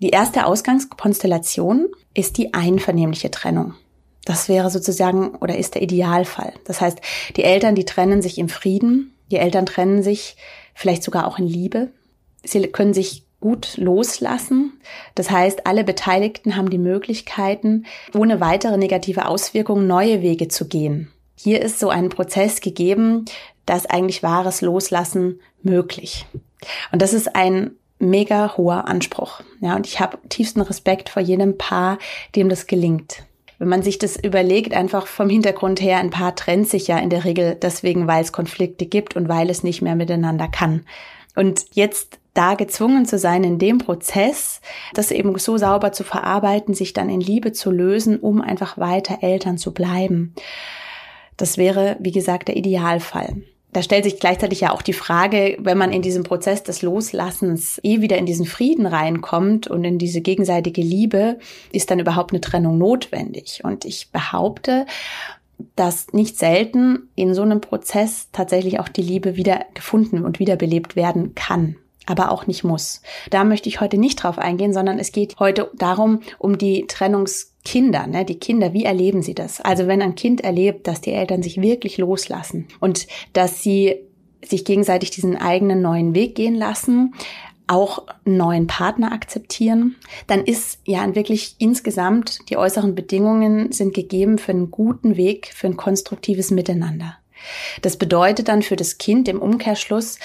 Die 0.00 0.10
erste 0.10 0.46
Ausgangskonstellation 0.46 1.88
ist 2.14 2.38
die 2.38 2.54
einvernehmliche 2.54 3.30
Trennung. 3.30 3.74
Das 4.24 4.48
wäre 4.48 4.70
sozusagen 4.70 5.34
oder 5.36 5.56
ist 5.56 5.74
der 5.74 5.82
Idealfall. 5.82 6.52
Das 6.64 6.80
heißt, 6.80 7.00
die 7.36 7.44
Eltern, 7.44 7.74
die 7.74 7.84
trennen 7.84 8.22
sich 8.22 8.38
im 8.38 8.48
Frieden, 8.48 9.14
die 9.30 9.36
Eltern 9.36 9.66
trennen 9.66 10.02
sich 10.02 10.36
vielleicht 10.74 11.02
sogar 11.02 11.26
auch 11.26 11.38
in 11.38 11.46
Liebe. 11.46 11.90
Sie 12.42 12.60
können 12.68 12.94
sich 12.94 13.24
gut 13.40 13.76
loslassen. 13.76 14.80
Das 15.14 15.30
heißt, 15.30 15.66
alle 15.66 15.84
Beteiligten 15.84 16.56
haben 16.56 16.70
die 16.70 16.78
Möglichkeiten, 16.78 17.86
ohne 18.14 18.40
weitere 18.40 18.76
negative 18.76 19.26
Auswirkungen 19.26 19.86
neue 19.86 20.22
Wege 20.22 20.48
zu 20.48 20.68
gehen. 20.68 21.10
Hier 21.34 21.62
ist 21.62 21.80
so 21.80 21.88
ein 21.88 22.10
Prozess 22.10 22.60
gegeben, 22.60 23.24
dass 23.64 23.86
eigentlich 23.86 24.22
wahres 24.22 24.60
Loslassen 24.60 25.40
möglich. 25.62 26.26
Und 26.92 27.00
das 27.00 27.14
ist 27.14 27.34
ein 27.34 27.72
mega 27.98 28.56
hoher 28.56 28.88
Anspruch. 28.88 29.40
Ja, 29.60 29.76
und 29.76 29.86
ich 29.86 30.00
habe 30.00 30.18
tiefsten 30.28 30.60
Respekt 30.60 31.08
vor 31.08 31.22
jedem 31.22 31.56
Paar, 31.56 31.98
dem 32.36 32.48
das 32.48 32.66
gelingt. 32.66 33.24
Wenn 33.58 33.68
man 33.68 33.82
sich 33.82 33.98
das 33.98 34.16
überlegt, 34.16 34.72
einfach 34.74 35.06
vom 35.06 35.28
Hintergrund 35.28 35.82
her, 35.82 35.98
ein 35.98 36.10
Paar 36.10 36.34
trennt 36.34 36.68
sich 36.68 36.88
ja 36.88 36.98
in 36.98 37.10
der 37.10 37.24
Regel 37.24 37.56
deswegen, 37.60 38.06
weil 38.06 38.22
es 38.22 38.32
Konflikte 38.32 38.86
gibt 38.86 39.16
und 39.16 39.28
weil 39.28 39.50
es 39.50 39.62
nicht 39.62 39.82
mehr 39.82 39.96
miteinander 39.96 40.48
kann. 40.48 40.86
Und 41.36 41.66
jetzt 41.72 42.19
da 42.34 42.54
gezwungen 42.54 43.06
zu 43.06 43.18
sein, 43.18 43.44
in 43.44 43.58
dem 43.58 43.78
Prozess, 43.78 44.60
das 44.94 45.10
eben 45.10 45.36
so 45.38 45.56
sauber 45.56 45.92
zu 45.92 46.04
verarbeiten, 46.04 46.74
sich 46.74 46.92
dann 46.92 47.10
in 47.10 47.20
Liebe 47.20 47.52
zu 47.52 47.70
lösen, 47.70 48.18
um 48.18 48.40
einfach 48.40 48.78
weiter 48.78 49.18
Eltern 49.22 49.58
zu 49.58 49.72
bleiben. 49.72 50.34
Das 51.36 51.58
wäre, 51.58 51.96
wie 52.00 52.12
gesagt, 52.12 52.48
der 52.48 52.56
Idealfall. 52.56 53.42
Da 53.72 53.82
stellt 53.82 54.04
sich 54.04 54.18
gleichzeitig 54.18 54.60
ja 54.60 54.72
auch 54.72 54.82
die 54.82 54.92
Frage, 54.92 55.56
wenn 55.60 55.78
man 55.78 55.92
in 55.92 56.02
diesem 56.02 56.24
Prozess 56.24 56.64
des 56.64 56.82
Loslassens 56.82 57.80
eh 57.84 58.00
wieder 58.00 58.18
in 58.18 58.26
diesen 58.26 58.46
Frieden 58.46 58.84
reinkommt 58.84 59.68
und 59.68 59.84
in 59.84 59.98
diese 59.98 60.20
gegenseitige 60.20 60.82
Liebe, 60.82 61.38
ist 61.70 61.90
dann 61.90 62.00
überhaupt 62.00 62.32
eine 62.32 62.40
Trennung 62.40 62.78
notwendig? 62.78 63.60
Und 63.62 63.84
ich 63.84 64.10
behaupte, 64.10 64.86
dass 65.76 66.12
nicht 66.12 66.36
selten 66.36 67.10
in 67.14 67.32
so 67.32 67.42
einem 67.42 67.60
Prozess 67.60 68.28
tatsächlich 68.32 68.80
auch 68.80 68.88
die 68.88 69.02
Liebe 69.02 69.36
wieder 69.36 69.64
gefunden 69.74 70.24
und 70.24 70.40
wiederbelebt 70.40 70.96
werden 70.96 71.34
kann 71.36 71.76
aber 72.10 72.32
auch 72.32 72.46
nicht 72.48 72.64
muss. 72.64 73.02
Da 73.30 73.44
möchte 73.44 73.68
ich 73.68 73.80
heute 73.80 73.96
nicht 73.96 74.16
drauf 74.16 74.36
eingehen, 74.36 74.72
sondern 74.72 74.98
es 74.98 75.12
geht 75.12 75.38
heute 75.38 75.70
darum, 75.76 76.20
um 76.38 76.58
die 76.58 76.86
Trennungskinder, 76.88 78.08
ne? 78.08 78.24
die 78.24 78.40
Kinder, 78.40 78.72
wie 78.72 78.84
erleben 78.84 79.22
sie 79.22 79.34
das? 79.34 79.60
Also 79.60 79.86
wenn 79.86 80.02
ein 80.02 80.16
Kind 80.16 80.40
erlebt, 80.40 80.88
dass 80.88 81.00
die 81.00 81.12
Eltern 81.12 81.42
sich 81.42 81.62
wirklich 81.62 81.98
loslassen 81.98 82.66
und 82.80 83.06
dass 83.32 83.62
sie 83.62 84.00
sich 84.44 84.64
gegenseitig 84.64 85.10
diesen 85.10 85.36
eigenen 85.36 85.82
neuen 85.82 86.14
Weg 86.14 86.34
gehen 86.34 86.56
lassen, 86.56 87.14
auch 87.68 88.06
einen 88.24 88.36
neuen 88.36 88.66
Partner 88.66 89.12
akzeptieren, 89.12 89.94
dann 90.26 90.44
ist 90.44 90.80
ja 90.84 91.14
wirklich 91.14 91.54
insgesamt 91.58 92.40
die 92.50 92.56
äußeren 92.56 92.96
Bedingungen 92.96 93.70
sind 93.70 93.94
gegeben 93.94 94.38
für 94.38 94.50
einen 94.50 94.72
guten 94.72 95.16
Weg, 95.16 95.52
für 95.54 95.68
ein 95.68 95.76
konstruktives 95.76 96.50
Miteinander. 96.50 97.18
Das 97.82 97.96
bedeutet 97.96 98.48
dann 98.48 98.62
für 98.62 98.76
das 98.76 98.98
Kind 98.98 99.28
im 99.28 99.40
Umkehrschluss 99.40 100.18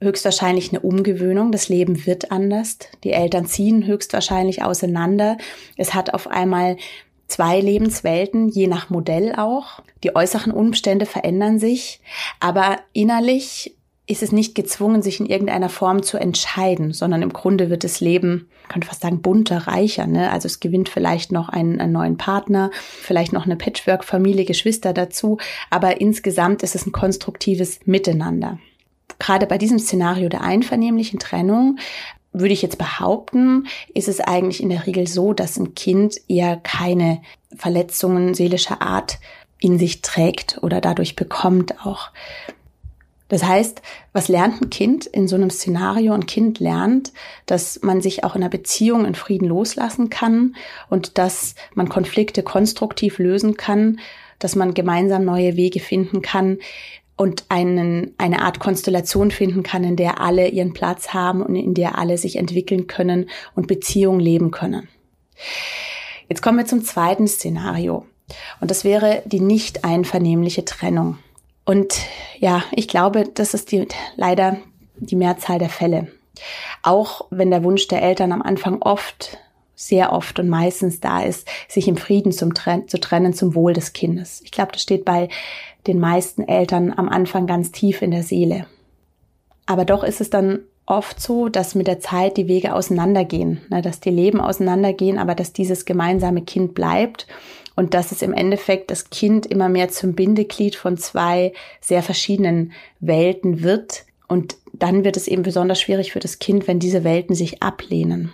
höchstwahrscheinlich 0.00 0.70
eine 0.70 0.80
Umgewöhnung. 0.80 1.52
Das 1.52 1.68
Leben 1.68 2.06
wird 2.06 2.30
anders. 2.30 2.78
Die 3.04 3.12
Eltern 3.12 3.46
ziehen 3.46 3.86
höchstwahrscheinlich 3.86 4.62
auseinander. 4.62 5.36
Es 5.76 5.94
hat 5.94 6.14
auf 6.14 6.28
einmal 6.28 6.76
zwei 7.26 7.60
Lebenswelten, 7.60 8.48
je 8.48 8.66
nach 8.66 8.90
Modell 8.90 9.34
auch. 9.36 9.82
Die 10.02 10.16
äußeren 10.16 10.52
Umstände 10.52 11.06
verändern 11.06 11.58
sich, 11.58 12.00
aber 12.40 12.78
innerlich 12.92 13.74
ist 14.06 14.22
es 14.22 14.32
nicht 14.32 14.54
gezwungen, 14.54 15.02
sich 15.02 15.20
in 15.20 15.26
irgendeiner 15.26 15.68
Form 15.68 16.02
zu 16.02 16.16
entscheiden, 16.16 16.94
sondern 16.94 17.20
im 17.20 17.32
Grunde 17.32 17.68
wird 17.68 17.84
das 17.84 18.00
Leben, 18.00 18.48
man 18.62 18.72
könnte 18.72 18.88
fast 18.88 19.02
sagen, 19.02 19.20
bunter, 19.20 19.68
reicher. 19.68 20.06
Ne? 20.06 20.30
Also 20.32 20.46
es 20.46 20.60
gewinnt 20.60 20.88
vielleicht 20.88 21.30
noch 21.30 21.50
einen, 21.50 21.78
einen 21.78 21.92
neuen 21.92 22.16
Partner, 22.16 22.70
vielleicht 22.72 23.34
noch 23.34 23.44
eine 23.44 23.56
Patchwork-Familie, 23.56 24.46
Geschwister 24.46 24.94
dazu, 24.94 25.36
aber 25.68 26.00
insgesamt 26.00 26.62
ist 26.62 26.74
es 26.74 26.86
ein 26.86 26.92
konstruktives 26.92 27.80
Miteinander. 27.84 28.58
Gerade 29.18 29.46
bei 29.46 29.58
diesem 29.58 29.78
Szenario 29.78 30.28
der 30.28 30.42
einvernehmlichen 30.42 31.18
Trennung 31.18 31.78
würde 32.32 32.52
ich 32.52 32.62
jetzt 32.62 32.78
behaupten, 32.78 33.66
ist 33.94 34.08
es 34.08 34.20
eigentlich 34.20 34.62
in 34.62 34.68
der 34.68 34.86
Regel 34.86 35.06
so, 35.06 35.32
dass 35.32 35.58
ein 35.58 35.74
Kind 35.74 36.16
eher 36.28 36.56
keine 36.56 37.22
Verletzungen 37.56 38.34
seelischer 38.34 38.82
Art 38.82 39.18
in 39.60 39.78
sich 39.78 40.02
trägt 40.02 40.58
oder 40.62 40.80
dadurch 40.80 41.16
bekommt 41.16 41.84
auch. 41.84 42.10
Das 43.28 43.44
heißt, 43.44 43.82
was 44.12 44.28
lernt 44.28 44.62
ein 44.62 44.70
Kind 44.70 45.04
in 45.06 45.28
so 45.28 45.36
einem 45.36 45.50
Szenario? 45.50 46.14
Ein 46.14 46.26
Kind 46.26 46.60
lernt, 46.60 47.12
dass 47.44 47.82
man 47.82 48.00
sich 48.00 48.24
auch 48.24 48.34
in 48.34 48.42
einer 48.42 48.50
Beziehung 48.50 49.04
in 49.04 49.14
Frieden 49.14 49.48
loslassen 49.48 50.08
kann 50.08 50.56
und 50.88 51.18
dass 51.18 51.54
man 51.74 51.90
Konflikte 51.90 52.42
konstruktiv 52.42 53.18
lösen 53.18 53.56
kann, 53.56 54.00
dass 54.38 54.56
man 54.56 54.72
gemeinsam 54.72 55.24
neue 55.24 55.56
Wege 55.56 55.80
finden 55.80 56.22
kann 56.22 56.58
und 57.18 57.44
einen, 57.48 58.14
eine 58.16 58.42
Art 58.42 58.60
Konstellation 58.60 59.30
finden 59.30 59.62
kann, 59.62 59.84
in 59.84 59.96
der 59.96 60.20
alle 60.20 60.48
ihren 60.48 60.72
Platz 60.72 61.12
haben 61.12 61.42
und 61.42 61.56
in 61.56 61.74
der 61.74 61.98
alle 61.98 62.16
sich 62.16 62.36
entwickeln 62.36 62.86
können 62.86 63.28
und 63.54 63.66
Beziehungen 63.66 64.20
leben 64.20 64.52
können. 64.52 64.88
Jetzt 66.28 66.42
kommen 66.42 66.58
wir 66.58 66.66
zum 66.66 66.84
zweiten 66.84 67.26
Szenario. 67.26 68.06
Und 68.60 68.70
das 68.70 68.84
wäre 68.84 69.22
die 69.26 69.40
nicht 69.40 69.84
einvernehmliche 69.84 70.64
Trennung. 70.64 71.18
Und 71.64 71.98
ja, 72.38 72.62
ich 72.70 72.86
glaube, 72.86 73.24
das 73.34 73.52
ist 73.52 73.72
die, 73.72 73.86
leider 74.16 74.58
die 74.96 75.16
Mehrzahl 75.16 75.58
der 75.58 75.70
Fälle. 75.70 76.08
Auch 76.82 77.26
wenn 77.30 77.50
der 77.50 77.64
Wunsch 77.64 77.88
der 77.88 78.02
Eltern 78.02 78.32
am 78.32 78.42
Anfang 78.42 78.80
oft, 78.80 79.38
sehr 79.74 80.12
oft 80.12 80.40
und 80.40 80.48
meistens 80.48 80.98
da 81.00 81.22
ist, 81.22 81.48
sich 81.68 81.86
im 81.86 81.96
Frieden 81.96 82.32
zum 82.32 82.52
zu 82.54 82.98
trennen 83.00 83.32
zum 83.32 83.54
Wohl 83.54 83.72
des 83.72 83.92
Kindes. 83.92 84.40
Ich 84.44 84.50
glaube, 84.50 84.72
das 84.72 84.82
steht 84.82 85.04
bei 85.04 85.28
den 85.86 86.00
meisten 86.00 86.42
Eltern 86.42 86.92
am 86.96 87.08
Anfang 87.08 87.46
ganz 87.46 87.72
tief 87.72 88.02
in 88.02 88.10
der 88.10 88.22
Seele. 88.22 88.66
Aber 89.66 89.84
doch 89.84 90.02
ist 90.02 90.20
es 90.20 90.30
dann 90.30 90.60
oft 90.86 91.20
so, 91.20 91.48
dass 91.48 91.74
mit 91.74 91.86
der 91.86 92.00
Zeit 92.00 92.36
die 92.36 92.48
Wege 92.48 92.74
auseinandergehen, 92.74 93.60
ne, 93.68 93.82
dass 93.82 94.00
die 94.00 94.10
Leben 94.10 94.40
auseinandergehen, 94.40 95.18
aber 95.18 95.34
dass 95.34 95.52
dieses 95.52 95.84
gemeinsame 95.84 96.42
Kind 96.42 96.74
bleibt 96.74 97.26
und 97.76 97.94
dass 97.94 98.10
es 98.10 98.22
im 98.22 98.32
Endeffekt 98.32 98.90
das 98.90 99.10
Kind 99.10 99.46
immer 99.46 99.68
mehr 99.68 99.88
zum 99.90 100.14
Bindeglied 100.14 100.74
von 100.74 100.96
zwei 100.96 101.52
sehr 101.80 102.02
verschiedenen 102.02 102.72
Welten 103.00 103.62
wird. 103.62 104.04
Und 104.26 104.56
dann 104.72 105.04
wird 105.04 105.16
es 105.16 105.28
eben 105.28 105.42
besonders 105.42 105.80
schwierig 105.80 106.12
für 106.12 106.18
das 106.18 106.38
Kind, 106.38 106.66
wenn 106.66 106.80
diese 106.80 107.04
Welten 107.04 107.34
sich 107.34 107.62
ablehnen. 107.62 108.32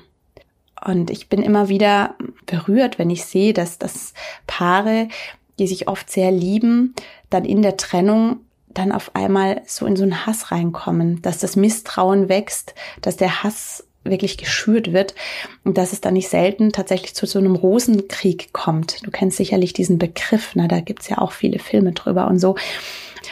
Und 0.85 1.11
ich 1.11 1.29
bin 1.29 1.43
immer 1.43 1.69
wieder 1.69 2.15
berührt, 2.47 2.99
wenn 2.99 3.11
ich 3.11 3.25
sehe, 3.25 3.53
dass 3.53 3.79
das 3.79 4.15
Paare, 4.47 5.09
die 5.59 5.67
sich 5.67 5.89
oft 5.89 6.11
sehr 6.11 6.31
lieben, 6.31 6.95
dann 7.31 7.45
in 7.45 7.63
der 7.63 7.77
Trennung 7.77 8.41
dann 8.69 8.93
auf 8.93 9.15
einmal 9.15 9.63
so 9.67 9.87
in 9.87 9.97
so 9.97 10.03
einen 10.03 10.27
Hass 10.27 10.51
reinkommen, 10.51 11.23
dass 11.23 11.39
das 11.39 11.57
Misstrauen 11.57 12.29
wächst, 12.29 12.75
dass 13.01 13.17
der 13.17 13.43
Hass 13.43 13.87
wirklich 14.05 14.37
geschürt 14.37 14.93
wird 14.93 15.15
und 15.65 15.79
dass 15.79 15.93
es 15.93 16.01
dann 16.01 16.15
nicht 16.15 16.29
selten 16.29 16.73
tatsächlich 16.73 17.15
zu 17.15 17.27
so 17.27 17.39
einem 17.39 17.57
Rosenkrieg 17.57 18.53
kommt. 18.53 19.05
Du 19.07 19.11
kennst 19.11 19.39
sicherlich 19.39 19.73
diesen 19.73 19.99
Begriff, 19.99 20.55
ne? 20.55 20.69
da 20.69 20.81
gibt's 20.81 21.09
ja 21.09 21.19
auch 21.19 21.33
viele 21.33 21.59
Filme 21.59 21.93
drüber 21.93 22.27
und 22.27 22.39
so. 22.39 22.57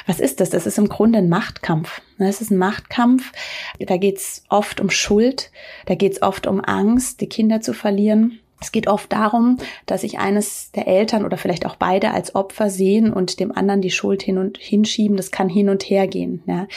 Was 0.07 0.21
ist 0.21 0.41
das? 0.41 0.49
Das 0.49 0.67
ist 0.67 0.79
im 0.79 0.89
Grunde 0.89 1.19
ein 1.19 1.29
Machtkampf. 1.29 2.01
Ne? 2.17 2.29
Es 2.29 2.41
ist 2.41 2.51
ein 2.51 2.57
Machtkampf. 2.57 3.31
Da 3.79 3.99
geht's 3.99 4.43
oft 4.49 4.81
um 4.81 4.89
Schuld, 4.89 5.51
da 5.85 5.95
geht's 5.95 6.23
oft 6.23 6.47
um 6.47 6.65
Angst, 6.65 7.21
die 7.21 7.29
Kinder 7.29 7.61
zu 7.61 7.75
verlieren. 7.75 8.41
Es 8.63 8.71
geht 8.71 8.87
oft 8.87 9.13
darum, 9.13 9.59
dass 9.87 10.03
sich 10.03 10.21
eines 10.21 10.71
der 10.71 10.87
Eltern 10.87 11.25
oder 11.25 11.37
vielleicht 11.37 11.67
auch 11.67 11.77
beide 11.77 12.13
als 12.13 12.35
Opfer 12.35 12.71
sehen 12.71 13.13
und 13.13 13.41
dem 13.41 13.51
anderen 13.51 13.83
die 13.83 13.91
Schuld 13.91 14.23
hin 14.23 14.39
und 14.39 14.57
hinschieben. 14.57 15.17
Das 15.17 15.33
kann 15.33 15.49
hin 15.49 15.69
und 15.69 15.83
her 15.83 16.07
gehen. 16.07 16.43
Ja. 16.47 16.69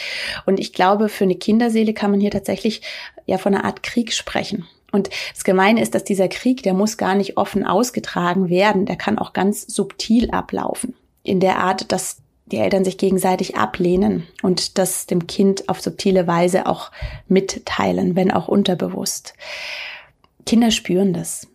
Und 0.46 0.58
ich 0.58 0.72
glaube, 0.72 1.08
für 1.08 1.24
eine 1.24 1.36
Kinderseele 1.36 1.94
kann 1.94 2.10
man 2.10 2.20
hier 2.20 2.32
tatsächlich 2.32 2.82
ja 3.24 3.38
von 3.38 3.54
einer 3.54 3.64
Art 3.64 3.84
Krieg 3.84 4.12
sprechen. 4.12 4.66
Und 4.90 5.10
das 5.32 5.44
Gemeine 5.44 5.80
ist, 5.80 5.94
dass 5.94 6.04
dieser 6.04 6.28
Krieg, 6.28 6.62
der 6.64 6.74
muss 6.74 6.96
gar 6.96 7.14
nicht 7.14 7.36
offen 7.36 7.64
ausgetragen 7.64 8.48
werden. 8.48 8.84
Der 8.86 8.96
kann 8.96 9.18
auch 9.18 9.32
ganz 9.32 9.62
subtil 9.62 10.30
ablaufen. 10.30 10.94
In 11.22 11.38
der 11.38 11.58
Art, 11.58 11.92
dass 11.92 12.18
die 12.46 12.58
Eltern 12.58 12.84
sich 12.84 12.98
gegenseitig 12.98 13.56
ablehnen 13.56 14.26
und 14.42 14.78
das 14.78 15.06
dem 15.06 15.26
Kind 15.26 15.68
auf 15.68 15.80
subtile 15.80 16.26
Weise 16.26 16.66
auch 16.66 16.90
mitteilen, 17.28 18.16
wenn 18.16 18.30
auch 18.30 18.48
unterbewusst. 18.48 19.34
Kinder 20.46 20.70
spüren 20.70 21.12
das. 21.12 21.48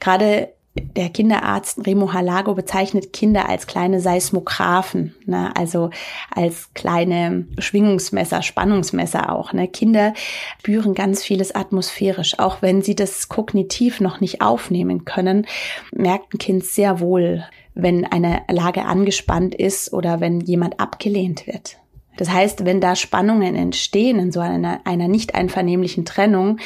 Gerade 0.00 0.48
der 0.80 1.08
Kinderarzt 1.08 1.86
Remo 1.86 2.12
Halago 2.12 2.54
bezeichnet 2.54 3.12
Kinder 3.12 3.48
als 3.48 3.66
kleine 3.66 4.00
Seismographen, 4.00 5.14
ne? 5.26 5.54
also 5.56 5.90
als 6.30 6.72
kleine 6.74 7.46
Schwingungsmesser, 7.58 8.42
Spannungsmesser 8.42 9.32
auch. 9.32 9.52
Ne? 9.52 9.68
Kinder 9.68 10.14
spüren 10.60 10.94
ganz 10.94 11.22
vieles 11.22 11.54
atmosphärisch, 11.54 12.38
auch 12.38 12.62
wenn 12.62 12.82
sie 12.82 12.94
das 12.94 13.28
kognitiv 13.28 14.00
noch 14.00 14.20
nicht 14.20 14.40
aufnehmen 14.40 15.04
können, 15.04 15.46
merkt 15.92 16.34
ein 16.34 16.38
Kind 16.38 16.64
sehr 16.64 17.00
wohl, 17.00 17.44
wenn 17.74 18.04
eine 18.04 18.42
Lage 18.50 18.84
angespannt 18.84 19.54
ist 19.54 19.92
oder 19.92 20.20
wenn 20.20 20.40
jemand 20.40 20.80
abgelehnt 20.80 21.46
wird. 21.46 21.78
Das 22.16 22.30
heißt, 22.30 22.64
wenn 22.64 22.80
da 22.80 22.96
Spannungen 22.96 23.54
entstehen 23.54 24.18
in 24.18 24.32
so 24.32 24.40
einer, 24.40 24.80
einer 24.84 25.06
nicht 25.06 25.36
einvernehmlichen 25.36 26.04
Trennung, 26.04 26.58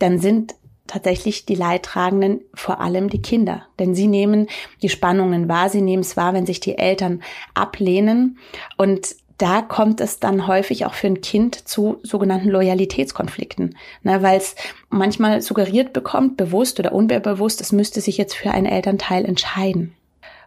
dann 0.00 0.18
sind 0.18 0.54
tatsächlich 0.90 1.46
die 1.46 1.54
Leidtragenden 1.54 2.40
vor 2.52 2.80
allem 2.80 3.08
die 3.08 3.22
Kinder. 3.22 3.62
Denn 3.78 3.94
sie 3.94 4.06
nehmen 4.06 4.48
die 4.82 4.88
Spannungen 4.88 5.48
wahr, 5.48 5.70
sie 5.70 5.82
nehmen 5.82 6.02
es 6.02 6.16
wahr, 6.16 6.34
wenn 6.34 6.46
sich 6.46 6.60
die 6.60 6.76
Eltern 6.76 7.22
ablehnen. 7.54 8.38
Und 8.76 9.16
da 9.38 9.62
kommt 9.62 10.00
es 10.00 10.18
dann 10.18 10.46
häufig 10.46 10.84
auch 10.84 10.92
für 10.92 11.06
ein 11.06 11.22
Kind 11.22 11.66
zu 11.66 11.98
sogenannten 12.02 12.50
Loyalitätskonflikten, 12.50 13.76
ne, 14.02 14.22
weil 14.22 14.36
es 14.36 14.54
manchmal 14.90 15.40
suggeriert 15.40 15.94
bekommt, 15.94 16.36
bewusst 16.36 16.78
oder 16.78 16.92
unbewusst, 16.92 17.62
es 17.62 17.72
müsste 17.72 18.02
sich 18.02 18.18
jetzt 18.18 18.34
für 18.34 18.50
einen 18.50 18.66
Elternteil 18.66 19.24
entscheiden. 19.24 19.94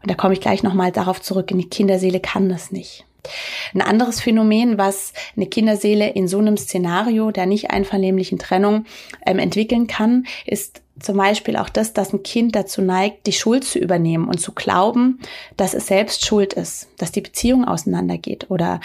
Und 0.03 0.12
da 0.12 0.15
komme 0.15 0.33
ich 0.33 0.41
gleich 0.41 0.62
nochmal 0.62 0.91
darauf 0.91 1.21
zurück, 1.21 1.50
in 1.50 1.57
die 1.57 1.69
Kinderseele 1.69 2.19
kann 2.19 2.50
das 2.50 2.71
nicht. 2.71 3.05
Ein 3.74 3.82
anderes 3.82 4.22
Phänomen, 4.22 4.77
was 4.77 5.13
eine 5.36 5.48
Kinderseele 5.48 6.10
in 6.10 6.27
so 6.27 6.39
einem 6.39 6.58
Szenario 6.58 7.32
der 7.32 7.46
nicht 7.46 7.72
einvernehmlichen 7.72 8.39
Trennung 8.39 8.86
ähm, 9.25 9.39
entwickeln 9.39 9.88
kann, 9.88 10.25
ist 10.46 10.82
zum 11.00 11.18
Beispiel 11.18 11.58
auch 11.58 11.70
das, 11.70 11.94
dass 11.94 12.13
ein 12.13 12.24
Kind 12.24 12.56
dazu 12.56 12.82
neigt, 12.82 13.25
die 13.25 13.34
Schuld 13.34 13.63
zu 13.63 13.80
übernehmen 13.80 14.27
und 14.27 14.39
zu 14.39 14.51
glauben, 14.51 15.20
dass 15.58 15.74
es 15.74 15.88
selbst 15.88 16.25
schuld 16.25 16.53
ist, 16.53 16.88
dass 16.98 17.12
die 17.12 17.22
Beziehung 17.22 17.65
auseinandergeht 17.65 18.51
oder 18.51 18.80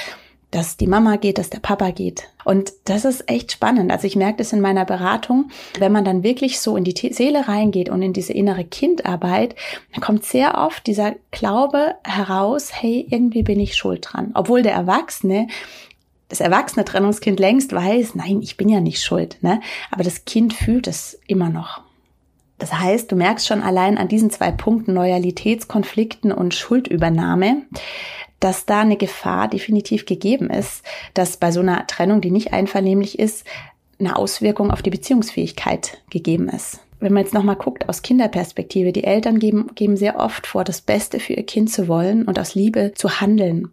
dass 0.51 0.77
die 0.79 0.87
Mama 0.87 1.17
geht, 1.17 1.39
dass 1.39 1.51
der 1.51 1.61
Papa 1.61 1.91
geht. 1.91 2.29
Und 2.45 2.73
das 2.85 3.05
ist 3.05 3.29
echt 3.29 3.53
spannend. 3.53 3.93
Also 3.93 4.07
ich 4.07 4.17
merke 4.17 4.39
das 4.39 4.53
in 4.53 4.61
meiner 4.61 4.87
Beratung, 4.87 5.51
wenn 5.79 5.93
man 5.93 6.05
dann 6.05 6.23
wirklich 6.23 6.61
so 6.61 6.77
in 6.77 6.85
die 6.85 7.13
Seele 7.13 7.49
reingeht 7.49 7.91
und 7.91 8.01
in 8.01 8.15
diese 8.15 8.33
innere 8.33 8.65
Kindarbeit, 8.65 9.55
dann 9.93 10.01
kommt 10.01 10.25
sehr 10.25 10.57
oft 10.57 10.87
dieser 10.87 11.17
Glaube 11.31 11.97
heraus, 12.03 12.71
hey, 12.73 13.07
irgendwie 13.11 13.43
bin 13.43 13.61
ich 13.61 13.77
schuld 13.77 14.09
dran. 14.11 14.31
Obwohl 14.35 14.63
der 14.63 14.73
Erwachsene 14.73 15.49
das 16.29 16.41
erwachsene 16.41 16.85
Trennungskind 16.85 17.41
längst 17.41 17.73
weiß, 17.73 18.15
nein, 18.15 18.41
ich 18.43 18.57
bin 18.57 18.69
ja 18.69 18.81
nicht 18.81 19.03
schuld, 19.03 19.39
ne? 19.41 19.61
Aber 19.91 20.05
das 20.05 20.27
Kind 20.27 20.53
fühlt 20.53 20.87
es 20.87 21.19
immer 21.27 21.49
noch. 21.49 21.81
Das 22.59 22.75
heißt, 22.75 23.11
du 23.11 23.17
merkst 23.17 23.47
schon 23.47 23.63
allein 23.63 23.97
an 23.97 24.09
diesen 24.09 24.31
zwei 24.31 24.51
Punkten 24.51 24.93
Loyalitätskonflikten 24.93 26.33
und 26.33 26.55
Schuldübernahme, 26.55 27.63
dass 28.41 28.67
da 28.67 28.81
eine 28.81 28.97
Gefahr 28.97 29.49
definitiv 29.49 30.07
gegeben 30.07 30.51
ist, 30.51 30.85
dass 31.15 31.37
bei 31.37 31.51
so 31.51 31.61
einer 31.61 31.87
Trennung, 31.87 32.21
die 32.21 32.31
nicht 32.31 32.53
einvernehmlich 32.53 33.19
ist, 33.19 33.47
eine 33.99 34.17
Auswirkung 34.17 34.71
auf 34.71 34.83
die 34.83 34.91
Beziehungsfähigkeit 34.91 35.99
gegeben 36.11 36.49
ist. 36.49 36.81
Wenn 37.01 37.13
man 37.13 37.23
jetzt 37.23 37.35
nochmal 37.35 37.57
guckt 37.57 37.89
aus 37.89 38.03
Kinderperspektive, 38.03 38.93
die 38.93 39.05
Eltern 39.05 39.39
geben, 39.39 39.71
geben 39.75 39.97
sehr 39.97 40.19
oft 40.19 40.47
vor, 40.47 40.65
das 40.65 40.81
Beste 40.81 41.21
für 41.21 41.35
ihr 41.35 41.47
Kind 41.47 41.71
zu 41.71 41.87
wollen 41.87 42.25
und 42.25 42.39
aus 42.39 42.55
Liebe 42.55 42.93
zu 42.95 43.21
handeln. 43.21 43.71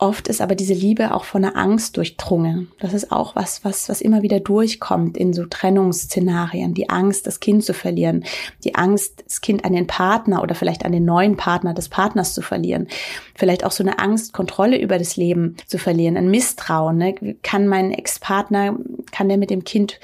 Oft 0.00 0.28
ist 0.28 0.40
aber 0.40 0.54
diese 0.54 0.74
Liebe 0.74 1.12
auch 1.12 1.24
von 1.24 1.44
einer 1.44 1.56
Angst 1.56 1.96
durchdrungen. 1.96 2.70
Das 2.78 2.94
ist 2.94 3.10
auch 3.10 3.34
was, 3.34 3.64
was, 3.64 3.88
was 3.88 4.00
immer 4.00 4.22
wieder 4.22 4.38
durchkommt 4.38 5.16
in 5.16 5.32
so 5.32 5.44
Trennungsszenarien. 5.44 6.72
Die 6.72 6.88
Angst, 6.88 7.26
das 7.26 7.40
Kind 7.40 7.64
zu 7.64 7.74
verlieren. 7.74 8.24
Die 8.62 8.76
Angst, 8.76 9.24
das 9.26 9.40
Kind 9.40 9.64
an 9.64 9.72
den 9.72 9.88
Partner 9.88 10.40
oder 10.40 10.54
vielleicht 10.54 10.84
an 10.84 10.92
den 10.92 11.04
neuen 11.04 11.36
Partner 11.36 11.74
des 11.74 11.88
Partners 11.88 12.32
zu 12.32 12.42
verlieren. 12.42 12.86
Vielleicht 13.34 13.64
auch 13.64 13.72
so 13.72 13.82
eine 13.82 13.98
Angst, 13.98 14.32
Kontrolle 14.32 14.78
über 14.78 14.98
das 14.98 15.16
Leben 15.16 15.56
zu 15.66 15.78
verlieren. 15.78 16.16
Ein 16.16 16.30
Misstrauen. 16.30 16.96
Ne? 16.96 17.36
Kann 17.42 17.66
mein 17.66 17.90
Ex-Partner, 17.90 18.76
kann 19.10 19.28
der 19.28 19.36
mit 19.36 19.50
dem 19.50 19.64
Kind 19.64 19.98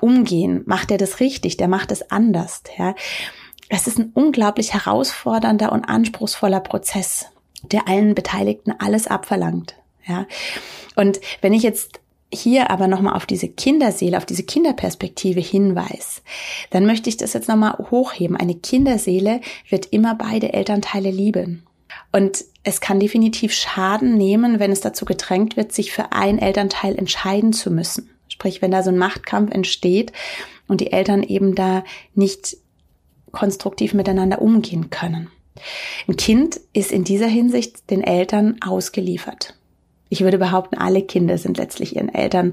umgehen? 0.00 0.62
Macht 0.66 0.92
er 0.92 0.98
das 0.98 1.18
richtig? 1.18 1.56
Der 1.56 1.66
macht 1.66 1.90
es 1.90 2.12
anders. 2.12 2.62
Ja? 2.78 2.94
Es 3.68 3.88
ist 3.88 3.98
ein 3.98 4.12
unglaublich 4.14 4.72
herausfordernder 4.72 5.72
und 5.72 5.84
anspruchsvoller 5.84 6.60
Prozess 6.60 7.26
der 7.62 7.88
allen 7.88 8.14
Beteiligten 8.14 8.72
alles 8.78 9.06
abverlangt. 9.06 9.74
Ja. 10.06 10.26
Und 10.96 11.20
wenn 11.40 11.52
ich 11.52 11.62
jetzt 11.62 12.00
hier 12.32 12.70
aber 12.70 12.88
nochmal 12.88 13.14
auf 13.14 13.26
diese 13.26 13.48
Kinderseele, 13.48 14.16
auf 14.16 14.24
diese 14.24 14.42
Kinderperspektive 14.42 15.40
hinweise, 15.40 16.22
dann 16.70 16.86
möchte 16.86 17.08
ich 17.08 17.18
das 17.18 17.34
jetzt 17.34 17.48
nochmal 17.48 17.76
hochheben. 17.90 18.36
Eine 18.36 18.54
Kinderseele 18.54 19.40
wird 19.68 19.86
immer 19.86 20.14
beide 20.14 20.52
Elternteile 20.52 21.10
lieben. 21.10 21.66
Und 22.10 22.44
es 22.64 22.80
kann 22.80 23.00
definitiv 23.00 23.52
Schaden 23.52 24.16
nehmen, 24.16 24.58
wenn 24.58 24.72
es 24.72 24.80
dazu 24.80 25.04
gedrängt 25.04 25.56
wird, 25.56 25.72
sich 25.72 25.92
für 25.92 26.12
ein 26.12 26.38
Elternteil 26.38 26.96
entscheiden 26.96 27.52
zu 27.52 27.70
müssen. 27.70 28.10
Sprich, 28.28 28.62
wenn 28.62 28.70
da 28.70 28.82
so 28.82 28.90
ein 28.90 28.98
Machtkampf 28.98 29.52
entsteht 29.52 30.12
und 30.68 30.80
die 30.80 30.92
Eltern 30.92 31.22
eben 31.22 31.54
da 31.54 31.84
nicht 32.14 32.56
konstruktiv 33.30 33.94
miteinander 33.94 34.40
umgehen 34.40 34.90
können. 34.90 35.30
Ein 36.08 36.16
Kind 36.16 36.60
ist 36.72 36.92
in 36.92 37.04
dieser 37.04 37.26
Hinsicht 37.26 37.90
den 37.90 38.02
Eltern 38.02 38.56
ausgeliefert. 38.62 39.54
Ich 40.08 40.22
würde 40.22 40.38
behaupten, 40.38 40.76
alle 40.76 41.02
Kinder 41.02 41.38
sind 41.38 41.56
letztlich 41.56 41.96
ihren 41.96 42.12
Eltern 42.12 42.52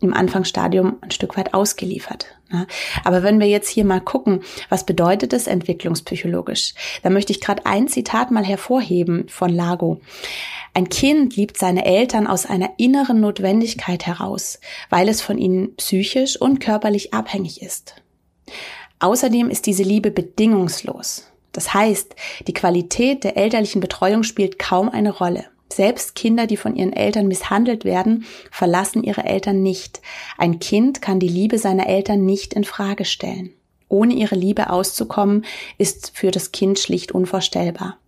im 0.00 0.14
Anfangsstadium 0.14 0.96
ein 1.00 1.10
Stück 1.10 1.36
weit 1.36 1.54
ausgeliefert. 1.54 2.26
Aber 3.04 3.22
wenn 3.22 3.40
wir 3.40 3.46
jetzt 3.46 3.68
hier 3.68 3.84
mal 3.84 4.00
gucken, 4.00 4.42
was 4.68 4.84
bedeutet 4.84 5.32
das 5.32 5.46
entwicklungspsychologisch, 5.46 6.74
da 7.02 7.10
möchte 7.10 7.32
ich 7.32 7.40
gerade 7.40 7.66
ein 7.66 7.88
Zitat 7.88 8.30
mal 8.30 8.44
hervorheben 8.44 9.28
von 9.28 9.50
Lago. 9.50 10.00
Ein 10.74 10.88
Kind 10.88 11.36
liebt 11.36 11.56
seine 11.56 11.84
Eltern 11.84 12.26
aus 12.26 12.46
einer 12.46 12.70
inneren 12.76 13.20
Notwendigkeit 13.20 14.06
heraus, 14.06 14.60
weil 14.90 15.08
es 15.08 15.20
von 15.22 15.38
ihnen 15.38 15.74
psychisch 15.76 16.40
und 16.40 16.58
körperlich 16.60 17.14
abhängig 17.14 17.62
ist. 17.62 17.96
Außerdem 19.00 19.50
ist 19.50 19.66
diese 19.66 19.82
Liebe 19.82 20.10
bedingungslos. 20.10 21.30
Das 21.54 21.72
heißt, 21.72 22.14
die 22.46 22.52
Qualität 22.52 23.24
der 23.24 23.38
elterlichen 23.38 23.80
Betreuung 23.80 24.24
spielt 24.24 24.58
kaum 24.58 24.90
eine 24.90 25.16
Rolle. 25.16 25.46
Selbst 25.72 26.14
Kinder, 26.14 26.46
die 26.46 26.56
von 26.56 26.76
ihren 26.76 26.92
Eltern 26.92 27.26
misshandelt 27.26 27.84
werden, 27.84 28.26
verlassen 28.50 29.02
ihre 29.02 29.24
Eltern 29.24 29.62
nicht. 29.62 30.02
Ein 30.36 30.58
Kind 30.58 31.00
kann 31.00 31.18
die 31.18 31.28
Liebe 31.28 31.58
seiner 31.58 31.88
Eltern 31.88 32.26
nicht 32.26 32.54
in 32.54 32.64
Frage 32.64 33.04
stellen. 33.04 33.54
Ohne 33.88 34.14
ihre 34.14 34.34
Liebe 34.34 34.70
auszukommen, 34.70 35.44
ist 35.78 36.12
für 36.14 36.30
das 36.30 36.52
Kind 36.52 36.78
schlicht 36.78 37.12
unvorstellbar. 37.12 37.98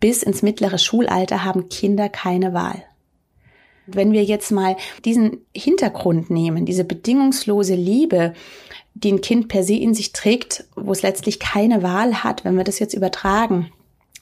Bis 0.00 0.22
ins 0.22 0.42
mittlere 0.42 0.78
Schulalter 0.78 1.44
haben 1.44 1.68
Kinder 1.68 2.08
keine 2.08 2.54
Wahl. 2.54 2.82
Wenn 3.86 4.12
wir 4.12 4.24
jetzt 4.24 4.50
mal 4.50 4.76
diesen 5.04 5.38
Hintergrund 5.54 6.28
nehmen, 6.28 6.64
diese 6.64 6.84
bedingungslose 6.84 7.74
Liebe, 7.74 8.34
die 9.02 9.12
ein 9.12 9.20
Kind 9.20 9.48
per 9.48 9.62
se 9.62 9.74
in 9.74 9.94
sich 9.94 10.12
trägt, 10.12 10.64
wo 10.74 10.92
es 10.92 11.02
letztlich 11.02 11.38
keine 11.38 11.82
Wahl 11.82 12.24
hat, 12.24 12.44
wenn 12.44 12.56
wir 12.56 12.64
das 12.64 12.78
jetzt 12.78 12.94
übertragen, 12.94 13.70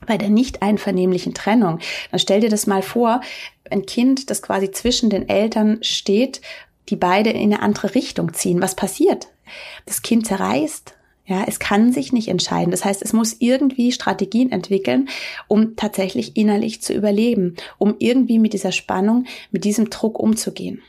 bei 0.06 0.18
der 0.18 0.28
nicht 0.28 0.62
einvernehmlichen 0.62 1.32
Trennung, 1.32 1.78
dann 2.10 2.20
stell 2.20 2.40
dir 2.40 2.50
das 2.50 2.66
mal 2.66 2.82
vor, 2.82 3.20
ein 3.70 3.86
Kind, 3.86 4.30
das 4.30 4.42
quasi 4.42 4.70
zwischen 4.70 5.10
den 5.10 5.28
Eltern 5.28 5.78
steht, 5.82 6.40
die 6.88 6.96
beide 6.96 7.30
in 7.30 7.52
eine 7.52 7.62
andere 7.62 7.94
Richtung 7.94 8.34
ziehen. 8.34 8.60
Was 8.60 8.74
passiert? 8.74 9.28
Das 9.86 10.02
Kind 10.02 10.26
zerreißt. 10.26 10.94
Ja, 11.26 11.44
es 11.46 11.58
kann 11.58 11.90
sich 11.90 12.12
nicht 12.12 12.28
entscheiden. 12.28 12.70
Das 12.70 12.84
heißt, 12.84 13.00
es 13.00 13.14
muss 13.14 13.36
irgendwie 13.38 13.92
Strategien 13.92 14.52
entwickeln, 14.52 15.08
um 15.48 15.74
tatsächlich 15.74 16.36
innerlich 16.36 16.82
zu 16.82 16.92
überleben, 16.92 17.56
um 17.78 17.94
irgendwie 17.98 18.38
mit 18.38 18.52
dieser 18.52 18.72
Spannung, 18.72 19.24
mit 19.50 19.64
diesem 19.64 19.88
Druck 19.88 20.18
umzugehen. 20.18 20.82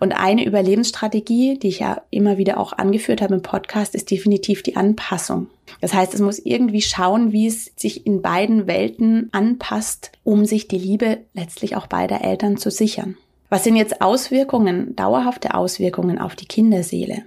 Und 0.00 0.12
eine 0.12 0.44
Überlebensstrategie, 0.44 1.58
die 1.58 1.68
ich 1.68 1.80
ja 1.80 2.02
immer 2.10 2.38
wieder 2.38 2.58
auch 2.58 2.72
angeführt 2.72 3.22
habe 3.22 3.34
im 3.34 3.42
Podcast, 3.42 3.94
ist 3.94 4.10
definitiv 4.10 4.62
die 4.62 4.76
Anpassung. 4.76 5.48
Das 5.80 5.94
heißt, 5.94 6.14
es 6.14 6.20
muss 6.20 6.38
irgendwie 6.38 6.82
schauen, 6.82 7.32
wie 7.32 7.46
es 7.46 7.72
sich 7.76 8.06
in 8.06 8.22
beiden 8.22 8.66
Welten 8.66 9.28
anpasst, 9.32 10.12
um 10.24 10.44
sich 10.44 10.68
die 10.68 10.78
Liebe 10.78 11.18
letztlich 11.34 11.76
auch 11.76 11.86
beider 11.86 12.22
Eltern 12.22 12.56
zu 12.56 12.70
sichern. 12.70 13.16
Was 13.48 13.64
sind 13.64 13.76
jetzt 13.76 14.00
Auswirkungen, 14.00 14.96
dauerhafte 14.96 15.54
Auswirkungen 15.54 16.18
auf 16.18 16.34
die 16.34 16.46
Kinderseele? 16.46 17.24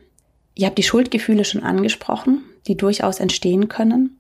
Ich 0.56 0.66
habe 0.66 0.76
die 0.76 0.84
Schuldgefühle 0.84 1.46
schon 1.46 1.64
angesprochen, 1.64 2.44
die 2.68 2.76
durchaus 2.76 3.22
entstehen 3.22 3.70
können. 3.70 4.18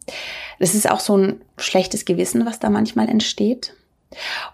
Das 0.59 0.73
ist 0.73 0.89
auch 0.89 1.01
so 1.01 1.17
ein 1.17 1.41
schlechtes 1.57 2.05
Gewissen, 2.05 2.45
was 2.45 2.59
da 2.59 2.69
manchmal 2.69 3.09
entsteht. 3.09 3.73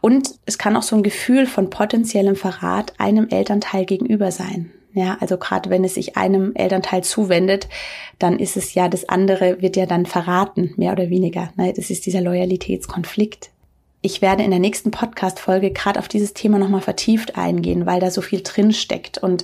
Und 0.01 0.35
es 0.45 0.57
kann 0.57 0.75
auch 0.75 0.83
so 0.83 0.95
ein 0.95 1.03
Gefühl 1.03 1.45
von 1.47 1.69
potenziellem 1.69 2.35
Verrat 2.35 2.93
einem 2.99 3.29
Elternteil 3.29 3.85
gegenüber 3.85 4.31
sein. 4.31 4.71
Ja, 4.93 5.17
also 5.19 5.37
gerade 5.37 5.69
wenn 5.69 5.83
es 5.83 5.95
sich 5.95 6.15
einem 6.15 6.55
Elternteil 6.55 7.03
zuwendet, 7.03 7.67
dann 8.17 8.39
ist 8.39 8.55
es 8.55 8.73
ja, 8.75 8.87
das 8.87 9.09
andere 9.09 9.61
wird 9.61 9.75
ja 9.75 9.85
dann 9.85 10.05
verraten, 10.05 10.73
mehr 10.77 10.93
oder 10.93 11.09
weniger. 11.09 11.51
Ne? 11.57 11.73
Das 11.75 11.89
ist 11.89 12.05
dieser 12.05 12.21
Loyalitätskonflikt. 12.21 13.49
Ich 14.01 14.21
werde 14.21 14.43
in 14.43 14.51
der 14.51 14.59
nächsten 14.59 14.91
Podcast-Folge 14.91 15.71
gerade 15.71 15.99
auf 15.99 16.07
dieses 16.07 16.33
Thema 16.33 16.59
nochmal 16.59 16.79
vertieft 16.79 17.37
eingehen, 17.37 17.85
weil 17.85 17.99
da 17.99 18.09
so 18.09 18.21
viel 18.21 18.41
drin 18.41 18.71
steckt. 18.71 19.17
Und 19.17 19.43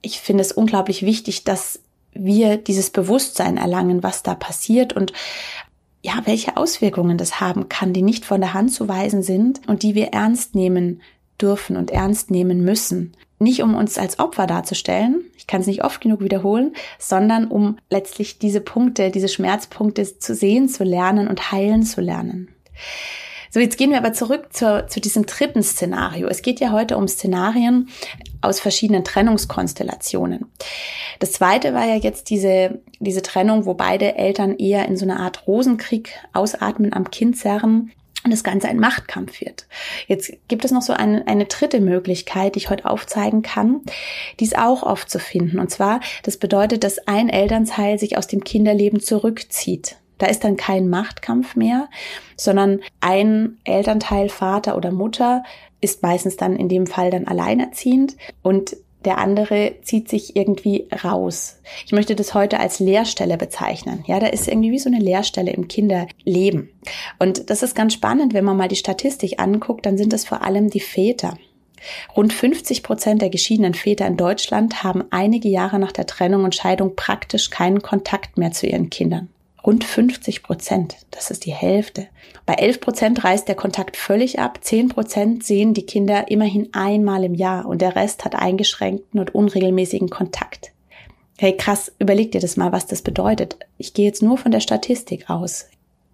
ich 0.00 0.18
finde 0.18 0.42
es 0.42 0.50
unglaublich 0.50 1.02
wichtig, 1.02 1.44
dass 1.44 1.78
wir 2.12 2.56
dieses 2.56 2.90
Bewusstsein 2.90 3.58
erlangen, 3.58 4.02
was 4.02 4.24
da 4.24 4.34
passiert 4.34 4.92
und 4.94 5.12
ja, 6.02 6.22
welche 6.24 6.56
Auswirkungen 6.56 7.16
das 7.16 7.40
haben 7.40 7.68
kann, 7.68 7.92
die 7.92 8.02
nicht 8.02 8.24
von 8.24 8.40
der 8.40 8.54
Hand 8.54 8.72
zu 8.72 8.88
weisen 8.88 9.22
sind 9.22 9.60
und 9.68 9.82
die 9.82 9.94
wir 9.94 10.08
ernst 10.08 10.54
nehmen 10.54 11.00
dürfen 11.40 11.76
und 11.76 11.90
ernst 11.90 12.30
nehmen 12.30 12.64
müssen. 12.64 13.12
Nicht 13.38 13.62
um 13.62 13.74
uns 13.74 13.98
als 13.98 14.18
Opfer 14.18 14.46
darzustellen, 14.46 15.24
ich 15.36 15.46
kann 15.46 15.60
es 15.60 15.66
nicht 15.66 15.84
oft 15.84 16.00
genug 16.00 16.20
wiederholen, 16.20 16.74
sondern 16.98 17.48
um 17.48 17.78
letztlich 17.90 18.38
diese 18.38 18.60
Punkte, 18.60 19.10
diese 19.10 19.28
Schmerzpunkte 19.28 20.18
zu 20.18 20.34
sehen, 20.34 20.68
zu 20.68 20.84
lernen 20.84 21.28
und 21.28 21.50
heilen 21.50 21.84
zu 21.84 22.00
lernen. 22.00 22.48
So, 23.50 23.60
jetzt 23.60 23.76
gehen 23.76 23.90
wir 23.90 23.98
aber 23.98 24.12
zurück 24.12 24.52
zu, 24.52 24.86
zu 24.88 25.00
diesem 25.00 25.26
dritten 25.26 25.62
Szenario. 25.62 26.26
Es 26.28 26.42
geht 26.42 26.58
ja 26.60 26.72
heute 26.72 26.96
um 26.96 27.06
Szenarien 27.06 27.88
aus 28.42 28.60
verschiedenen 28.60 29.04
Trennungskonstellationen. 29.04 30.46
Das 31.20 31.32
zweite 31.32 31.72
war 31.74 31.86
ja 31.86 31.96
jetzt 31.96 32.28
diese, 32.28 32.80
diese 33.00 33.22
Trennung, 33.22 33.64
wo 33.64 33.74
beide 33.74 34.16
Eltern 34.16 34.56
eher 34.56 34.86
in 34.86 34.96
so 34.96 35.04
einer 35.04 35.20
Art 35.20 35.46
Rosenkrieg 35.46 36.10
ausatmen, 36.32 36.92
am 36.92 37.10
Kind 37.10 37.38
zerren 37.38 37.92
und 38.24 38.30
das 38.30 38.44
Ganze 38.44 38.68
ein 38.68 38.78
Machtkampf 38.78 39.40
wird. 39.40 39.66
Jetzt 40.06 40.32
gibt 40.48 40.64
es 40.64 40.70
noch 40.70 40.82
so 40.82 40.92
eine, 40.92 41.26
eine 41.26 41.46
dritte 41.46 41.80
Möglichkeit, 41.80 42.54
die 42.54 42.60
ich 42.60 42.70
heute 42.70 42.88
aufzeigen 42.88 43.42
kann, 43.42 43.80
die 44.38 44.44
ist 44.44 44.58
auch 44.58 44.82
oft 44.82 45.10
zu 45.10 45.18
finden. 45.18 45.58
Und 45.58 45.70
zwar, 45.70 46.00
das 46.22 46.36
bedeutet, 46.36 46.84
dass 46.84 47.06
ein 47.08 47.28
Elternteil 47.28 47.98
sich 47.98 48.16
aus 48.16 48.26
dem 48.26 48.44
Kinderleben 48.44 49.00
zurückzieht. 49.00 49.96
Da 50.22 50.28
ist 50.28 50.44
dann 50.44 50.56
kein 50.56 50.88
Machtkampf 50.88 51.56
mehr, 51.56 51.88
sondern 52.36 52.78
ein 53.00 53.58
Elternteil, 53.64 54.28
Vater 54.28 54.76
oder 54.76 54.92
Mutter, 54.92 55.42
ist 55.80 56.04
meistens 56.04 56.36
dann 56.36 56.54
in 56.54 56.68
dem 56.68 56.86
Fall 56.86 57.10
dann 57.10 57.26
alleinerziehend 57.26 58.16
und 58.40 58.76
der 59.04 59.18
andere 59.18 59.74
zieht 59.82 60.08
sich 60.08 60.36
irgendwie 60.36 60.86
raus. 61.02 61.58
Ich 61.84 61.90
möchte 61.90 62.14
das 62.14 62.34
heute 62.34 62.60
als 62.60 62.78
Leerstelle 62.78 63.36
bezeichnen. 63.36 64.04
Ja, 64.06 64.20
da 64.20 64.28
ist 64.28 64.46
irgendwie 64.46 64.70
wie 64.70 64.78
so 64.78 64.88
eine 64.88 65.00
Leerstelle 65.00 65.50
im 65.50 65.66
Kinderleben. 65.66 66.70
Und 67.18 67.50
das 67.50 67.64
ist 67.64 67.74
ganz 67.74 67.92
spannend, 67.92 68.32
wenn 68.32 68.44
man 68.44 68.56
mal 68.56 68.68
die 68.68 68.76
Statistik 68.76 69.40
anguckt, 69.40 69.86
dann 69.86 69.98
sind 69.98 70.12
das 70.12 70.24
vor 70.24 70.42
allem 70.42 70.70
die 70.70 70.78
Väter. 70.78 71.36
Rund 72.16 72.32
50 72.32 72.84
Prozent 72.84 73.22
der 73.22 73.30
geschiedenen 73.30 73.74
Väter 73.74 74.06
in 74.06 74.16
Deutschland 74.16 74.84
haben 74.84 75.02
einige 75.10 75.48
Jahre 75.48 75.80
nach 75.80 75.90
der 75.90 76.06
Trennung 76.06 76.44
und 76.44 76.54
Scheidung 76.54 76.94
praktisch 76.94 77.50
keinen 77.50 77.82
Kontakt 77.82 78.38
mehr 78.38 78.52
zu 78.52 78.68
ihren 78.68 78.88
Kindern. 78.88 79.28
Rund 79.64 79.84
50 79.84 80.42
Prozent, 80.42 80.96
das 81.12 81.30
ist 81.30 81.46
die 81.46 81.52
Hälfte. 81.52 82.08
Bei 82.46 82.54
11 82.54 82.80
Prozent 82.80 83.24
reißt 83.24 83.46
der 83.46 83.54
Kontakt 83.54 83.96
völlig 83.96 84.40
ab, 84.40 84.58
10 84.60 84.88
Prozent 84.88 85.44
sehen 85.44 85.72
die 85.72 85.86
Kinder 85.86 86.30
immerhin 86.30 86.70
einmal 86.72 87.22
im 87.22 87.34
Jahr 87.34 87.66
und 87.66 87.80
der 87.80 87.94
Rest 87.94 88.24
hat 88.24 88.34
eingeschränkten 88.34 89.20
und 89.20 89.34
unregelmäßigen 89.34 90.10
Kontakt. 90.10 90.72
Hey, 91.38 91.56
krass, 91.56 91.92
überleg 91.98 92.32
dir 92.32 92.40
das 92.40 92.56
mal, 92.56 92.72
was 92.72 92.86
das 92.86 93.02
bedeutet. 93.02 93.56
Ich 93.78 93.94
gehe 93.94 94.06
jetzt 94.06 94.22
nur 94.22 94.36
von 94.36 94.52
der 94.52 94.60
Statistik 94.60 95.30
aus. 95.30 95.66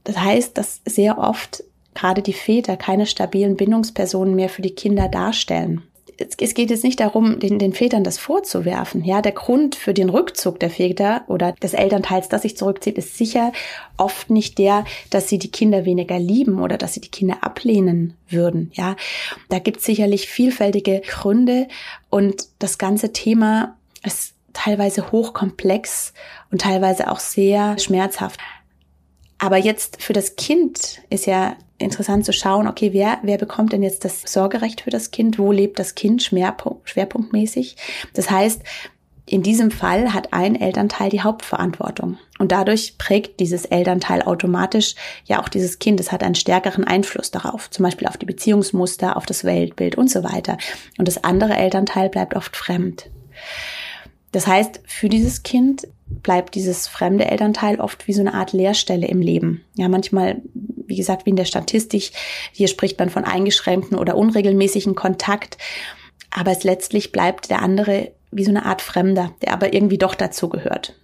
Das 0.05 0.19
heißt, 0.19 0.57
dass 0.57 0.81
sehr 0.85 1.19
oft 1.19 1.65
gerade 1.95 2.23
die 2.23 2.33
Väter 2.33 2.77
keine 2.77 3.07
stabilen 3.07 3.57
Bindungspersonen 3.57 4.35
mehr 4.35 4.49
für 4.49 4.63
die 4.63 4.75
Kinder 4.75 5.09
darstellen. 5.09 5.83
Es 6.19 6.55
geht 6.55 6.71
jetzt 6.71 6.85
nicht 6.85 7.01
darum, 7.01 7.39
den, 7.39 7.59
den 7.59 7.73
Vätern 7.73 8.03
das 8.03 8.19
vorzuwerfen. 8.19 9.05
Ja, 9.05 9.23
der 9.23 9.33
Grund 9.33 9.77
für 9.77 9.95
den 9.95 10.09
Rückzug 10.09 10.59
der 10.59 10.71
Väter 10.71 11.23
oder 11.29 11.53
des 11.53 11.75
Elternteils, 11.75 12.29
das 12.29 12.43
sich 12.43 12.57
zurückzieht, 12.57 12.99
ist 12.99 13.17
sicher 13.17 13.53
oft 13.97 14.29
nicht 14.29 14.59
der, 14.59 14.85
dass 15.11 15.29
sie 15.29 15.39
die 15.39 15.51
Kinder 15.51 15.85
weniger 15.85 16.19
lieben 16.19 16.61
oder 16.61 16.77
dass 16.77 16.95
sie 16.95 17.01
die 17.01 17.11
Kinder 17.11 17.39
ablehnen 17.43 18.15
würden. 18.29 18.73
Ja, 18.75 18.97
da 19.49 19.59
gibt 19.61 19.79
es 19.79 19.85
sicherlich 19.85 20.29
vielfältige 20.29 21.03
Gründe 21.07 21.69
und 22.11 22.49
das 22.59 22.79
ganze 22.79 23.13
Thema 23.13 23.77
ist 24.05 24.35
teilweise 24.53 25.13
hochkomplex 25.13 26.13
und 26.51 26.63
teilweise 26.63 27.11
auch 27.11 27.21
sehr 27.21 27.79
schmerzhaft. 27.79 28.41
Aber 29.39 29.57
jetzt 29.57 30.03
für 30.03 30.13
das 30.13 30.37
Kind 30.37 31.01
ist 31.11 31.27
ja 31.27 31.57
interessant 31.79 32.25
zu 32.25 32.33
schauen, 32.33 32.67
okay, 32.67 32.93
wer, 32.93 33.19
wer 33.23 33.39
bekommt 33.39 33.73
denn 33.73 33.83
jetzt 33.85 34.05
das 34.05 34.23
Sorgerecht 34.23 34.81
für 34.81 34.91
das 34.91 35.13
Kind? 35.13 35.39
Wo 35.39 35.53
lebt 35.53 35.79
das 35.79 35.95
Kind 35.95 36.23
schwerpunkt, 36.23 36.91
schwerpunktmäßig? 36.91 37.77
Das 38.15 38.31
heißt, 38.31 38.63
in 39.27 39.43
diesem 39.43 39.71
Fall 39.71 40.15
hat 40.15 40.33
ein 40.33 40.57
Elternteil 40.57 41.11
die 41.11 41.21
Hauptverantwortung. 41.21 42.19
Und 42.39 42.51
dadurch 42.51 42.97
prägt 42.99 43.41
dieses 43.41 43.67
Elternteil 43.67 44.23
automatisch 44.23 44.95
ja 45.27 45.41
auch 45.41 45.49
dieses 45.49 45.79
Kind. 45.79 46.01
Es 46.01 46.11
hat 46.11 46.23
einen 46.23 46.35
stärkeren 46.35 46.85
Einfluss 46.85 47.31
darauf, 47.31 47.71
zum 47.71 47.85
Beispiel 47.85 48.09
auf 48.09 48.17
die 48.17 48.27
Beziehungsmuster, 48.27 49.17
auf 49.17 49.27
das 49.27 49.45
Weltbild 49.45 49.97
und 49.97 50.11
so 50.11 50.25
weiter. 50.25 50.57
Und 50.97 51.07
das 51.07 51.23
andere 51.25 51.55
Elternteil 51.55 52.09
bleibt 52.09 52.35
oft 52.35 52.57
fremd. 52.57 53.11
Das 54.33 54.47
heißt, 54.47 54.81
für 54.87 55.09
dieses 55.09 55.43
Kind 55.43 55.87
bleibt 56.23 56.55
dieses 56.55 56.87
fremde 56.87 57.27
Elternteil 57.27 57.81
oft 57.81 58.07
wie 58.07 58.13
so 58.13 58.21
eine 58.21 58.35
Art 58.35 58.53
Leerstelle 58.53 59.07
im 59.07 59.21
Leben. 59.21 59.65
Ja, 59.77 59.89
manchmal, 59.89 60.43
wie 60.55 60.97
gesagt, 60.97 61.27
wie 61.27 61.31
in 61.31 61.37
der 61.37 61.45
Statistik, 61.45 62.13
hier 62.53 62.69
spricht 62.69 62.99
man 62.99 63.11
von 63.11 63.25
eingeschränkten 63.25 63.99
oder 63.99 64.17
unregelmäßigen 64.17 64.95
Kontakt. 64.95 65.59
Aber 66.31 66.51
es 66.53 66.65
letztlich 66.65 67.13
bleibt 67.13 67.51
der 67.51 67.63
andere 67.63 68.13
wie 68.31 68.45
so 68.45 68.51
eine 68.51 68.67
Art 68.67 68.83
Fremder, 68.83 69.33
der 69.43 69.53
aber 69.53 69.73
irgendwie 69.73 69.99
doch 69.99 70.15
dazu 70.15 70.49
gehört. 70.49 70.95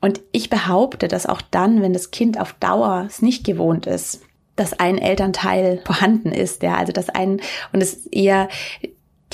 Und 0.00 0.20
ich 0.32 0.50
behaupte, 0.50 1.08
dass 1.08 1.26
auch 1.26 1.40
dann, 1.40 1.80
wenn 1.80 1.92
das 1.92 2.10
Kind 2.10 2.38
auf 2.38 2.52
Dauer 2.54 3.04
es 3.06 3.22
nicht 3.22 3.44
gewohnt 3.44 3.86
ist, 3.86 4.22
dass 4.56 4.78
ein 4.78 4.98
Elternteil 4.98 5.82
vorhanden 5.84 6.30
ist, 6.30 6.62
ja, 6.62 6.74
also 6.74 6.92
dass 6.92 7.08
ein, 7.08 7.40
und 7.72 7.82
es 7.82 8.06
eher 8.06 8.48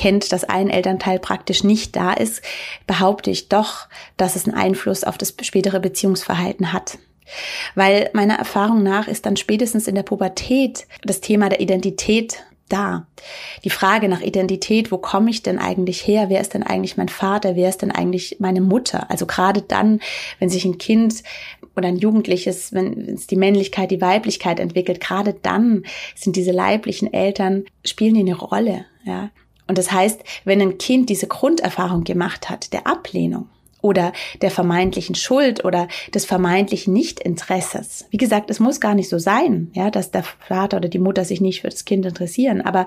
kennt, 0.00 0.32
dass 0.32 0.44
ein 0.44 0.70
Elternteil 0.70 1.18
praktisch 1.18 1.62
nicht 1.62 1.94
da 1.94 2.14
ist, 2.14 2.40
behaupte 2.86 3.30
ich 3.30 3.50
doch, 3.50 3.86
dass 4.16 4.34
es 4.34 4.48
einen 4.48 4.56
Einfluss 4.56 5.04
auf 5.04 5.18
das 5.18 5.34
spätere 5.42 5.78
Beziehungsverhalten 5.78 6.72
hat. 6.72 6.96
Weil 7.74 8.08
meiner 8.14 8.36
Erfahrung 8.36 8.82
nach 8.82 9.08
ist 9.08 9.26
dann 9.26 9.36
spätestens 9.36 9.86
in 9.86 9.94
der 9.94 10.02
Pubertät 10.02 10.86
das 11.02 11.20
Thema 11.20 11.50
der 11.50 11.60
Identität 11.60 12.42
da. 12.70 13.06
Die 13.62 13.68
Frage 13.68 14.08
nach 14.08 14.22
Identität, 14.22 14.90
wo 14.90 14.96
komme 14.96 15.28
ich 15.28 15.42
denn 15.42 15.58
eigentlich 15.58 16.06
her? 16.06 16.30
Wer 16.30 16.40
ist 16.40 16.54
denn 16.54 16.62
eigentlich 16.62 16.96
mein 16.96 17.10
Vater? 17.10 17.54
Wer 17.54 17.68
ist 17.68 17.82
denn 17.82 17.90
eigentlich 17.90 18.36
meine 18.38 18.62
Mutter? 18.62 19.10
Also 19.10 19.26
gerade 19.26 19.60
dann, 19.60 20.00
wenn 20.38 20.48
sich 20.48 20.64
ein 20.64 20.78
Kind 20.78 21.22
oder 21.76 21.88
ein 21.88 21.98
Jugendliches, 21.98 22.72
wenn 22.72 23.16
es 23.16 23.26
die 23.26 23.36
Männlichkeit, 23.36 23.90
die 23.90 24.00
Weiblichkeit 24.00 24.60
entwickelt, 24.60 24.98
gerade 25.00 25.34
dann 25.34 25.84
sind 26.14 26.36
diese 26.36 26.52
leiblichen 26.52 27.12
Eltern, 27.12 27.64
spielen 27.84 28.14
die 28.14 28.20
eine 28.20 28.36
Rolle, 28.36 28.86
ja. 29.04 29.28
Und 29.70 29.78
das 29.78 29.92
heißt, 29.92 30.24
wenn 30.44 30.61
ein 30.61 30.78
Kind 30.78 31.11
diese 31.11 31.28
Grunderfahrung 31.28 32.02
gemacht 32.02 32.50
hat, 32.50 32.72
der 32.72 32.88
Ablehnung 32.88 33.48
oder 33.83 34.12
der 34.42 34.50
vermeintlichen 34.50 35.14
Schuld 35.14 35.64
oder 35.64 35.87
des 36.12 36.24
vermeintlichen 36.24 36.92
Nichtinteresses. 36.92 38.04
Wie 38.11 38.16
gesagt, 38.16 38.50
es 38.50 38.59
muss 38.59 38.80
gar 38.80 38.96
nicht 38.96 39.09
so 39.09 39.20
sein, 39.20 39.70
ja, 39.72 39.92
dass 39.92 40.11
der 40.11 40.24
Vater 40.24 40.78
oder 40.78 40.88
die 40.88 40.98
Mutter 40.98 41.24
sich 41.24 41.40
nicht 41.40 41.61
für 41.61 41.68
das 41.68 41.85
Kind 41.85 42.04
interessieren. 42.04 42.62
Aber 42.62 42.85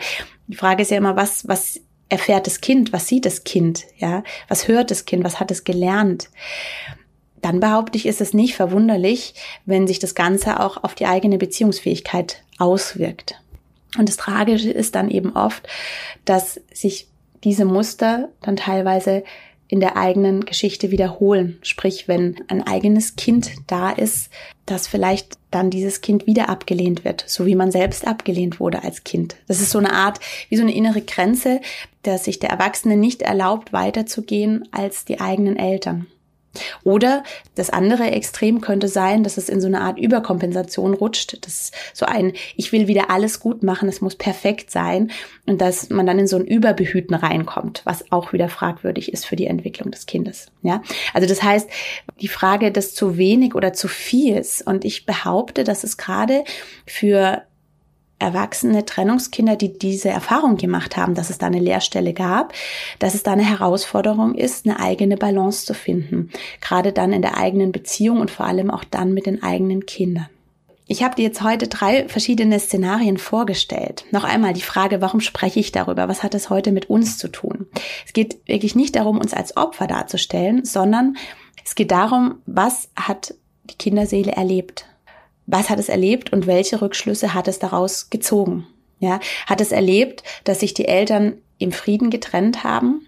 die 0.48 0.58
Frage 0.58 0.82
ist 0.82 0.92
ja 0.92 0.98
immer, 0.98 1.16
was, 1.16 1.48
was 1.48 1.80
erfährt 2.10 2.48
das 2.48 2.60
Kind? 2.60 2.92
Was 2.92 3.08
sieht 3.08 3.26
das 3.26 3.46
Kind? 3.46 3.86
Ja, 3.98 4.22
was 4.50 4.68
hört 4.68 4.92
das 4.92 5.06
Kind? 5.06 5.24
Was 5.24 5.40
hat 5.40 5.52
es 5.52 5.64
gelernt? 5.64 6.30
Dann 7.42 7.62
behaupte 7.62 7.98
ich, 7.98 8.08
ist 8.08 8.20
es 8.20 8.34
nicht 8.34 8.58
verwunderlich, 8.58 9.36
wenn 9.66 9.88
sich 9.88 10.00
das 10.00 10.16
Ganze 10.16 10.60
auch 10.60 10.84
auf 10.84 10.96
die 10.96 11.06
eigene 11.06 11.38
Beziehungsfähigkeit 11.38 12.44
auswirkt. 12.60 13.40
Und 13.98 14.10
das 14.10 14.18
Tragische 14.18 14.72
ist 14.72 14.96
dann 14.96 15.10
eben 15.10 15.36
oft, 15.36 15.68
dass 16.26 16.60
sich 16.74 17.08
diese 17.44 17.66
Muster 17.66 18.30
dann 18.42 18.56
teilweise 18.56 19.24
in 19.68 19.80
der 19.80 19.98
eigenen 19.98 20.46
Geschichte 20.46 20.92
wiederholen. 20.92 21.58
Sprich, 21.64 22.08
wenn 22.08 22.36
ein 22.48 22.66
eigenes 22.66 23.16
Kind 23.16 23.52
da 23.68 23.90
ist, 23.90 24.30
dass 24.66 24.88
vielleicht 24.88 25.38
dann 25.52 25.70
dieses 25.70 26.02
Kind 26.02 26.28
wieder 26.28 26.50
abgelehnt 26.50 27.04
wird, 27.04 27.24
so 27.28 27.46
wie 27.46 27.56
man 27.56 27.72
selbst 27.72 28.06
abgelehnt 28.06 28.60
wurde 28.60 28.84
als 28.84 29.04
Kind. 29.04 29.36
Das 29.48 29.62
ist 29.62 29.72
so 29.72 29.80
eine 29.80 29.94
Art, 29.94 30.20
wie 30.50 30.58
so 30.58 30.62
eine 30.62 30.76
innere 30.76 31.02
Grenze, 31.02 31.60
dass 32.04 32.26
sich 32.26 32.40
der 32.40 32.52
Erwachsene 32.52 32.98
nicht 32.98 33.22
erlaubt, 33.22 33.74
weiterzugehen 33.74 34.68
als 34.72 35.06
die 35.06 35.20
eigenen 35.20 35.58
Eltern. 35.58 36.08
Oder 36.84 37.24
das 37.56 37.70
andere 37.70 38.12
Extrem 38.12 38.62
könnte 38.62 38.88
sein, 38.88 39.24
dass 39.24 39.38
es 39.38 39.50
in 39.50 39.62
so 39.62 39.68
eine 39.68 39.82
Art 39.82 39.98
Überkompensation 39.98 40.94
rutscht. 40.94 41.38
Das 41.46 41.62
ist 41.62 41.76
so 41.94 42.06
ein, 42.06 42.34
ich 42.56 42.72
will 42.72 42.88
wieder 42.88 43.10
alles 43.10 43.40
gut 43.40 43.64
machen, 43.64 43.90
es 43.90 44.02
muss 44.02 44.16
perfekt 44.16 44.72
sein. 44.72 45.12
Und 45.46 45.62
dass 45.62 45.90
man 45.90 46.06
dann 46.06 46.20
in 46.20 46.28
so 46.28 46.38
ein 46.38 46.46
Überbehüten 46.46 47.16
reinkommt, 47.16 47.82
was 47.86 48.12
auch 48.12 48.34
wieder 48.34 48.50
fragwürdig 48.50 49.12
ist 49.12 49.26
für 49.26 49.36
die 49.36 49.48
Entwicklung 49.48 49.92
des 49.92 50.06
Kindes. 50.06 50.48
Ja, 50.62 50.82
also 51.14 51.28
das 51.28 51.44
heißt, 51.44 51.70
die 52.22 52.28
Frage 52.28 52.72
des 52.72 52.94
zu 52.96 53.18
wenig 53.18 53.56
oder 53.56 53.74
zu 53.74 53.88
viel 53.88 54.38
ist. 54.38 54.66
Und 54.66 54.86
ich 54.86 55.06
behaupte, 55.06 55.64
dass 55.64 55.84
es 55.84 55.98
gerade 55.98 56.44
für 56.86 57.44
erwachsene 58.24 58.86
Trennungskinder, 58.86 59.58
die 59.58 59.78
diese 59.78 60.10
Erfahrung 60.10 60.56
gemacht 60.56 60.96
haben, 60.96 61.14
dass 61.14 61.30
es 61.30 61.38
da 61.38 61.48
eine 61.48 61.60
Leerstelle 61.60 62.14
gab, 62.14 62.54
dass 63.00 63.16
es 63.16 63.24
da 63.24 63.34
eine 63.34 63.44
Herausforderung 63.44 64.34
ist, 64.36 64.66
eine 64.66 64.80
eigene 64.80 65.18
Balance 65.18 65.66
zu 65.66 65.74
finden. 65.74 66.30
Gerade 66.62 66.94
dann 66.94 67.12
in 67.12 67.22
der 67.22 67.38
eigenen 67.38 67.72
Beziehung 67.72 68.22
und 68.22 68.32
vor 68.32 68.46
allem 68.46 68.72
auch 68.72 68.86
dann 68.86 69.14
mit 69.14 69.26
den 69.26 69.44
eigenen 69.44 69.86
Kindern. 69.86 70.28
Ich 70.88 71.04
habe 71.04 71.16
dir 71.16 71.24
jetzt 71.24 71.42
heute 71.42 71.68
drei 71.68 72.08
verschiedene 72.08 72.60
Szenarien 72.60 73.18
vorgestellt. 73.18 74.06
Noch 74.12 74.24
einmal 74.24 74.54
die 74.54 74.62
Frage, 74.62 75.02
warum 75.02 75.22
spreche 75.22 75.60
ich 75.60 75.72
darüber? 75.72 76.08
Was 76.08 76.24
hat 76.24 76.36
es 76.36 76.50
heute 76.50 76.72
mit 76.72 76.90
uns 76.90 77.18
zu 77.18 77.30
tun? 77.30 77.68
Es 78.06 78.14
geht 78.14 78.38
wirklich 78.48 78.76
nicht 78.76 78.96
darum, 78.96 79.18
uns 79.18 79.34
als 79.34 79.58
Opfer 79.58 79.88
darzustellen, 79.88 80.66
sondern 80.66 81.18
es 81.66 81.76
geht 81.76 81.92
darum, 81.92 82.36
was 82.46 82.90
hat 82.96 83.34
die 83.64 83.78
Kinderseele 83.78 84.34
erlebt? 84.34 84.86
Was 85.46 85.70
hat 85.70 85.80
es 85.80 85.90
erlebt 85.90 86.32
und 86.32 86.48
welche 86.48 86.82
Rückschlüsse 86.82 87.34
hat 87.34 87.48
es 87.48 87.60
daraus 87.60 88.10
gezogen? 88.10 88.68
Ja, 89.00 89.20
hat 89.48 89.60
es 89.60 89.72
erlebt, 89.72 90.24
dass 90.46 90.62
sich 90.62 90.74
die 90.74 90.88
Eltern 90.88 91.36
im 91.58 91.72
Frieden 91.72 92.10
getrennt 92.10 92.64
haben, 92.64 93.08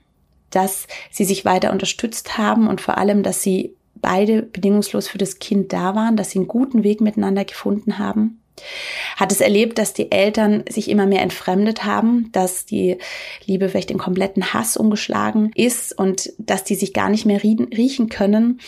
dass 0.50 0.88
sie 1.10 1.24
sich 1.24 1.46
weiter 1.46 1.72
unterstützt 1.72 2.38
haben 2.38 2.68
und 2.68 2.82
vor 2.82 2.98
allem, 2.98 3.24
dass 3.24 3.42
sie 3.42 3.76
beide 3.96 4.42
bedingungslos 4.42 5.08
für 5.08 5.18
das 5.18 5.40
Kind 5.40 5.72
da 5.72 5.96
waren, 5.96 6.18
dass 6.18 6.32
sie 6.32 6.40
einen 6.40 6.48
guten 6.48 6.84
Weg 6.84 7.02
miteinander 7.02 7.46
gefunden 7.46 7.98
haben? 7.98 8.42
Hat 9.18 9.32
es 9.32 9.42
erlebt, 9.42 9.78
dass 9.78 9.94
die 9.94 10.12
Eltern 10.12 10.64
sich 10.70 10.90
immer 10.90 11.06
mehr 11.06 11.22
entfremdet 11.22 11.84
haben, 11.84 12.30
dass 12.32 12.66
die 12.66 12.98
Liebe 13.46 13.70
vielleicht 13.70 13.92
in 13.92 13.98
kompletten 13.98 14.54
Hass 14.54 14.78
umgeschlagen 14.78 15.52
ist 15.56 15.98
und 15.98 16.32
dass 16.38 16.64
die 16.64 16.76
sich 16.76 16.94
gar 16.94 17.10
nicht 17.10 17.26
mehr 17.26 17.44
riechen 17.44 18.10
können, 18.10 18.60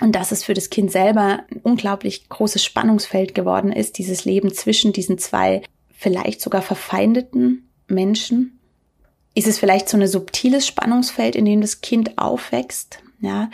und 0.00 0.12
dass 0.12 0.32
es 0.32 0.44
für 0.44 0.54
das 0.54 0.70
Kind 0.70 0.90
selber 0.90 1.40
ein 1.50 1.60
unglaublich 1.62 2.28
großes 2.28 2.64
Spannungsfeld 2.64 3.34
geworden 3.34 3.72
ist, 3.72 3.98
dieses 3.98 4.24
Leben 4.24 4.52
zwischen 4.52 4.92
diesen 4.92 5.18
zwei 5.18 5.62
vielleicht 5.90 6.40
sogar 6.40 6.62
verfeindeten 6.62 7.68
Menschen. 7.86 8.58
Ist 9.34 9.46
es 9.46 9.58
vielleicht 9.58 9.88
so 9.88 9.96
ein 9.96 10.06
subtiles 10.06 10.66
Spannungsfeld, 10.66 11.36
in 11.36 11.44
dem 11.44 11.60
das 11.60 11.80
Kind 11.80 12.18
aufwächst? 12.18 13.00
Ja, 13.20 13.50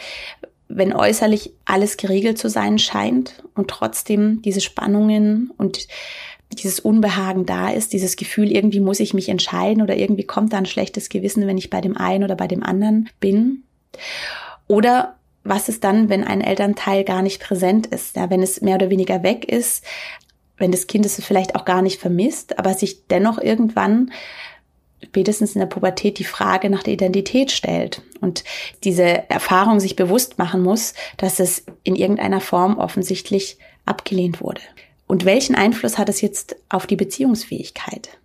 wenn 0.68 0.92
äußerlich 0.92 1.53
alles 1.64 1.96
geregelt 1.96 2.38
zu 2.38 2.49
sein 2.49 2.79
scheint 2.79 3.42
und 3.55 3.68
trotzdem 3.68 4.42
diese 4.42 4.61
Spannungen 4.61 5.51
und 5.57 5.87
dieses 6.53 6.81
Unbehagen 6.81 7.46
da 7.46 7.70
ist, 7.70 7.92
dieses 7.92 8.16
Gefühl, 8.16 8.53
irgendwie 8.53 8.81
muss 8.81 9.01
ich 9.01 9.14
mich 9.14 9.29
entscheiden 9.29 9.83
oder 9.83 9.96
irgendwie 9.96 10.25
kommt 10.25 10.53
da 10.53 10.59
ein 10.59 10.66
schlechtes 10.66 11.09
Gewissen, 11.09 11.46
wenn 11.46 11.59
ich 11.59 11.70
bei 11.70 11.81
dem 11.81 11.96
einen 11.96 12.25
oder 12.25 12.37
bei 12.37 12.46
dem 12.46 12.62
anderen 12.62 13.09
bin. 13.18 13.64
Oder 14.68 15.16
was 15.49 15.69
ist 15.69 15.85
dann, 15.85 16.09
wenn 16.09 16.25
ein 16.25 16.41
Elternteil 16.41 17.05
gar 17.05 17.23
nicht 17.23 17.43
präsent 17.43 17.87
ist? 17.87 18.17
Ja, 18.17 18.31
wenn 18.31 18.43
es 18.43 18.61
mehr 18.61 18.77
oder 18.77 18.91
weniger 18.91 19.23
weg 19.23 19.45
ist, 19.51 19.85
wenn 20.59 20.73
das 20.73 20.87
Kind 20.87 21.05
es 21.05 21.23
vielleicht 21.23 21.55
auch 21.55 21.65
gar 21.65 21.83
nicht 21.83 22.01
vermisst, 22.01 22.59
aber 22.59 22.75
sich 22.75 23.07
dennoch 23.09 23.39
irgendwann 23.39 24.11
spätestens 25.05 25.55
in 25.55 25.61
der 25.61 25.67
Pubertät 25.67 26.19
die 26.19 26.25
Frage 26.25 26.71
nach 26.71 26.83
der 26.83 26.95
Identität 26.95 27.51
stellt 27.51 28.03
und 28.21 28.45
diese 28.85 29.29
Erfahrung 29.31 29.81
sich 29.81 29.97
bewusst 29.97 30.39
machen 30.39 30.63
muss, 30.63 30.95
dass 31.17 31.39
es 31.39 31.65
in 31.85 31.97
irgendeiner 31.97 32.41
Form 32.41 32.79
offensichtlich 32.79 33.59
abgelehnt 33.85 34.41
wurde. 34.41 34.63
Und 35.07 35.25
welchen 35.25 35.55
Einfluss 35.55 35.99
hat 35.99 36.09
es 36.09 36.21
jetzt 36.21 36.57
auf 36.69 36.87
die 36.87 36.97
Beziehungsfähigkeit? 36.97 38.19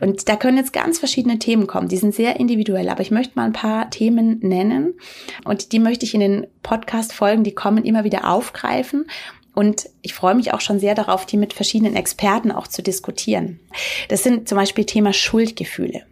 Und 0.00 0.28
da 0.28 0.36
können 0.36 0.56
jetzt 0.56 0.72
ganz 0.72 0.98
verschiedene 0.98 1.38
Themen 1.38 1.66
kommen. 1.66 1.88
Die 1.88 1.96
sind 1.96 2.14
sehr 2.14 2.38
individuell, 2.38 2.88
aber 2.88 3.02
ich 3.02 3.10
möchte 3.10 3.32
mal 3.36 3.44
ein 3.44 3.52
paar 3.52 3.90
Themen 3.90 4.38
nennen 4.40 4.94
und 5.44 5.72
die 5.72 5.78
möchte 5.78 6.04
ich 6.04 6.14
in 6.14 6.20
den 6.20 6.46
Podcast-Folgen, 6.62 7.44
die 7.44 7.54
kommen, 7.54 7.84
immer 7.84 8.04
wieder 8.04 8.30
aufgreifen. 8.30 9.06
Und 9.54 9.88
ich 10.02 10.12
freue 10.12 10.34
mich 10.34 10.52
auch 10.52 10.60
schon 10.60 10.80
sehr 10.80 10.94
darauf, 10.94 11.24
die 11.24 11.38
mit 11.38 11.54
verschiedenen 11.54 11.96
Experten 11.96 12.52
auch 12.52 12.66
zu 12.66 12.82
diskutieren. 12.82 13.58
Das 14.08 14.22
sind 14.22 14.48
zum 14.48 14.56
Beispiel 14.56 14.84
Thema 14.84 15.14
Schuldgefühle. 15.14 16.02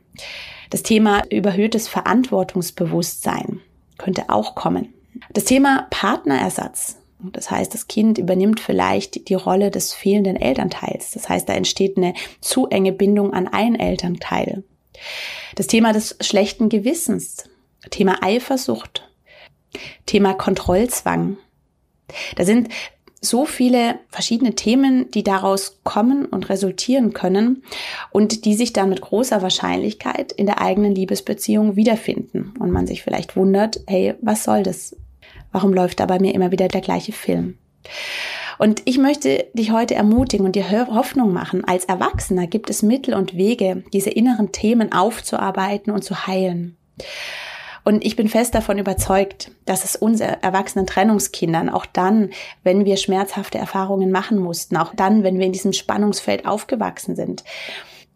Das 0.70 0.83
Thema 0.83 1.23
überhöhtes 1.31 1.87
Verantwortungsbewusstsein 1.87 3.61
könnte 3.99 4.31
auch 4.31 4.55
kommen. 4.55 4.94
Das 5.33 5.44
Thema 5.44 5.87
Partnerersatz 5.90 6.97
das 7.20 7.50
heißt, 7.50 7.72
das 7.72 7.88
Kind 7.88 8.18
übernimmt 8.18 8.61
vielleicht 8.61 9.29
die 9.29 9.35
Rolle 9.35 9.70
des 9.70 9.92
fehlenden 9.94 10.37
Elternteils. 10.37 11.12
Das 11.12 11.29
heißt, 11.29 11.48
da 11.48 11.55
entsteht 11.55 11.96
eine 11.96 12.14
zu 12.40 12.66
enge 12.66 12.92
Bindung 12.92 13.33
an 13.33 13.48
einen 13.48 13.77
Elternteil. 13.77 14.64
Das 15.55 15.66
Thema 15.66 15.92
des 15.92 16.16
schlechten 16.20 16.68
Gewissens, 16.68 17.44
Thema 17.90 18.22
Eifersucht, 18.22 19.09
Thema 20.07 20.35
Kontrollzwang. 20.35 21.37
Da 22.37 22.44
sind 22.44 22.68
so 23.24 23.46
viele 23.46 23.98
verschiedene 24.11 24.55
Themen, 24.55 25.11
die 25.11 25.22
daraus 25.22 25.81
kommen 25.83 26.27
und 26.27 26.50
resultieren 26.50 27.14
können 27.14 27.62
und 28.11 28.44
die 28.44 28.55
sich 28.55 28.72
dann 28.72 28.90
mit 28.90 29.00
großer 29.00 29.40
Wahrscheinlichkeit 29.40 30.33
in 30.33 30.46
der 30.46 30.61
eigenen 30.61 30.94
Liebesbeziehung 30.94 31.74
wiederfinden 31.74 32.53
und 32.59 32.70
man 32.70 32.87
sich 32.87 33.03
vielleicht 33.03 33.35
wundert, 33.37 33.81
hey, 33.87 34.14
was 34.20 34.44
soll 34.44 34.62
das? 34.62 34.94
Warum 35.55 35.73
läuft 35.73 36.01
da 36.01 36.07
bei 36.07 36.19
mir 36.19 36.35
immer 36.35 36.51
wieder 36.51 36.67
der 36.67 36.81
gleiche 36.81 37.12
Film? 37.12 37.59
Und 38.59 38.83
ich 38.87 38.99
möchte 38.99 39.47
dich 39.55 39.71
heute 39.71 39.95
ermutigen 39.95 40.45
und 40.45 40.57
dir 40.57 40.69
Hoffnung 40.88 41.33
machen. 41.33 41.64
Als 41.64 41.85
Erwachsener 41.85 42.49
gibt 42.49 42.71
es 42.71 42.83
Mittel 42.83 43.14
und 43.14 43.37
Wege, 43.37 43.85
diese 43.93 44.11
inneren 44.11 44.51
Themen 44.51 44.90
aufzuarbeiten 44.93 45.93
und 45.93 46.03
zu 46.03 46.27
heilen. 46.27 46.77
Und 47.85 48.05
ich 48.05 48.17
bin 48.17 48.29
fest 48.29 48.57
davon 48.57 48.79
überzeugt, 48.79 49.53
dass 49.64 49.85
es 49.85 49.95
uns 49.95 50.19
erwachsenen 50.19 50.88
Trennungskindern 50.88 51.69
auch 51.69 51.87
dann, 51.87 52.31
wenn 52.64 52.85
wir 52.85 52.97
schmerzhafte 52.97 53.59
Erfahrungen 53.59 54.11
machen 54.11 54.38
mussten, 54.38 54.77
auch 54.77 54.93
dann, 54.97 55.23
wenn 55.23 55.38
wir 55.38 55.47
in 55.47 55.53
diesem 55.53 55.73
Spannungsfeld 55.73 56.47
aufgewachsen 56.47 57.14
sind, 57.14 57.45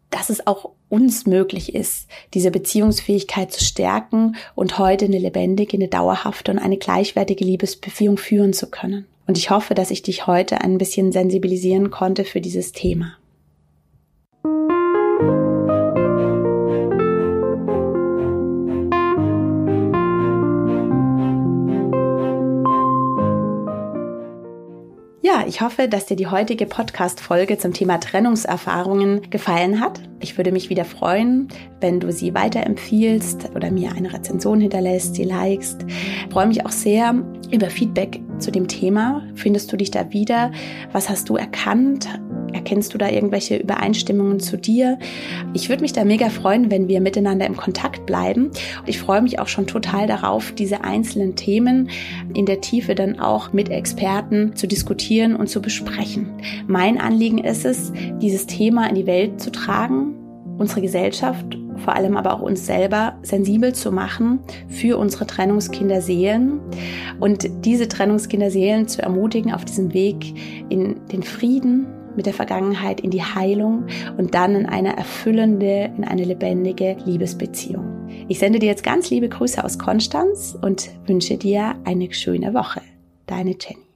dass 0.09 0.29
es 0.29 0.45
auch 0.45 0.71
uns 0.89 1.25
möglich 1.25 1.75
ist, 1.75 2.07
diese 2.33 2.51
Beziehungsfähigkeit 2.51 3.51
zu 3.51 3.63
stärken 3.63 4.35
und 4.55 4.79
heute 4.79 5.05
eine 5.05 5.19
lebendige, 5.19 5.77
eine 5.77 5.87
dauerhafte 5.87 6.51
und 6.51 6.59
eine 6.59 6.77
gleichwertige 6.77 7.45
Liebesbeziehung 7.45 8.17
führen 8.17 8.53
zu 8.53 8.69
können. 8.69 9.05
Und 9.27 9.37
ich 9.37 9.51
hoffe, 9.51 9.75
dass 9.75 9.91
ich 9.91 10.01
dich 10.01 10.25
heute 10.25 10.61
ein 10.61 10.79
bisschen 10.79 11.11
sensibilisieren 11.11 11.91
konnte 11.91 12.25
für 12.25 12.41
dieses 12.41 12.71
Thema. 12.71 13.18
Ich 25.49 25.61
hoffe, 25.61 25.87
dass 25.87 26.05
dir 26.05 26.15
die 26.15 26.27
heutige 26.27 26.67
Podcast-Folge 26.67 27.57
zum 27.57 27.73
Thema 27.73 27.99
Trennungserfahrungen 27.99 29.31
gefallen 29.31 29.79
hat. 29.79 29.99
Ich 30.19 30.37
würde 30.37 30.51
mich 30.51 30.69
wieder 30.69 30.85
freuen, 30.85 31.47
wenn 31.81 31.99
du 31.99 32.11
sie 32.11 32.35
weiterempfiehlst 32.35 33.49
oder 33.55 33.71
mir 33.71 33.93
eine 33.93 34.13
Rezension 34.13 34.61
hinterlässt, 34.61 35.15
sie 35.15 35.23
likest. 35.23 35.85
Ich 35.87 36.31
freue 36.31 36.45
mich 36.45 36.67
auch 36.67 36.71
sehr 36.71 37.15
über 37.51 37.71
Feedback 37.71 38.21
zu 38.37 38.51
dem 38.51 38.67
Thema. 38.67 39.23
Findest 39.33 39.71
du 39.71 39.77
dich 39.77 39.89
da 39.89 40.13
wieder? 40.13 40.51
Was 40.91 41.09
hast 41.09 41.29
du 41.29 41.35
erkannt? 41.35 42.07
Erkennst 42.53 42.93
du 42.93 42.97
da 42.97 43.09
irgendwelche 43.09 43.57
Übereinstimmungen 43.57 44.39
zu 44.39 44.57
dir? 44.57 44.97
Ich 45.53 45.69
würde 45.69 45.81
mich 45.81 45.93
da 45.93 46.05
mega 46.05 46.29
freuen, 46.29 46.71
wenn 46.71 46.87
wir 46.87 47.01
miteinander 47.01 47.45
im 47.45 47.57
Kontakt 47.57 48.05
bleiben. 48.05 48.51
Ich 48.85 48.99
freue 48.99 49.21
mich 49.21 49.39
auch 49.39 49.47
schon 49.47 49.67
total 49.67 50.07
darauf, 50.07 50.51
diese 50.51 50.83
einzelnen 50.83 51.35
Themen 51.35 51.89
in 52.33 52.45
der 52.45 52.61
Tiefe 52.61 52.95
dann 52.95 53.19
auch 53.19 53.53
mit 53.53 53.69
Experten 53.69 54.55
zu 54.55 54.67
diskutieren 54.67 55.35
und 55.35 55.47
zu 55.47 55.61
besprechen. 55.61 56.29
Mein 56.67 56.99
Anliegen 56.99 57.39
ist 57.39 57.65
es, 57.65 57.91
dieses 58.21 58.45
Thema 58.47 58.89
in 58.89 58.95
die 58.95 59.07
Welt 59.07 59.41
zu 59.41 59.51
tragen, 59.51 60.15
unsere 60.57 60.81
Gesellschaft 60.81 61.57
vor 61.79 61.95
allem 61.95 62.17
aber 62.17 62.33
auch 62.33 62.41
uns 62.41 62.65
selber 62.65 63.17
sensibel 63.23 63.73
zu 63.73 63.91
machen 63.91 64.39
für 64.67 64.97
unsere 64.97 65.25
Trennungskinderseelen 65.25 66.59
und 67.19 67.65
diese 67.65 67.87
Trennungskinderseelen 67.87 68.87
zu 68.87 69.01
ermutigen, 69.01 69.53
auf 69.53 69.65
diesem 69.65 69.93
Weg 69.93 70.33
in 70.69 70.97
den 71.07 71.23
Frieden, 71.23 71.87
mit 72.19 72.25
der 72.25 72.33
Vergangenheit 72.33 72.99
in 72.99 73.11
die 73.11 73.23
Heilung 73.23 73.85
und 74.17 74.35
dann 74.35 74.53
in 74.53 74.65
eine 74.65 74.97
erfüllende, 74.97 75.89
in 75.95 76.03
eine 76.03 76.25
lebendige 76.25 76.97
Liebesbeziehung. 77.05 78.09
Ich 78.27 78.39
sende 78.39 78.59
dir 78.59 78.65
jetzt 78.65 78.83
ganz 78.83 79.09
liebe 79.09 79.29
Grüße 79.29 79.63
aus 79.63 79.79
Konstanz 79.79 80.57
und 80.61 80.89
wünsche 81.07 81.37
dir 81.37 81.75
eine 81.85 82.13
schöne 82.13 82.53
Woche. 82.53 82.81
Deine 83.25 83.51
Jenny. 83.51 83.88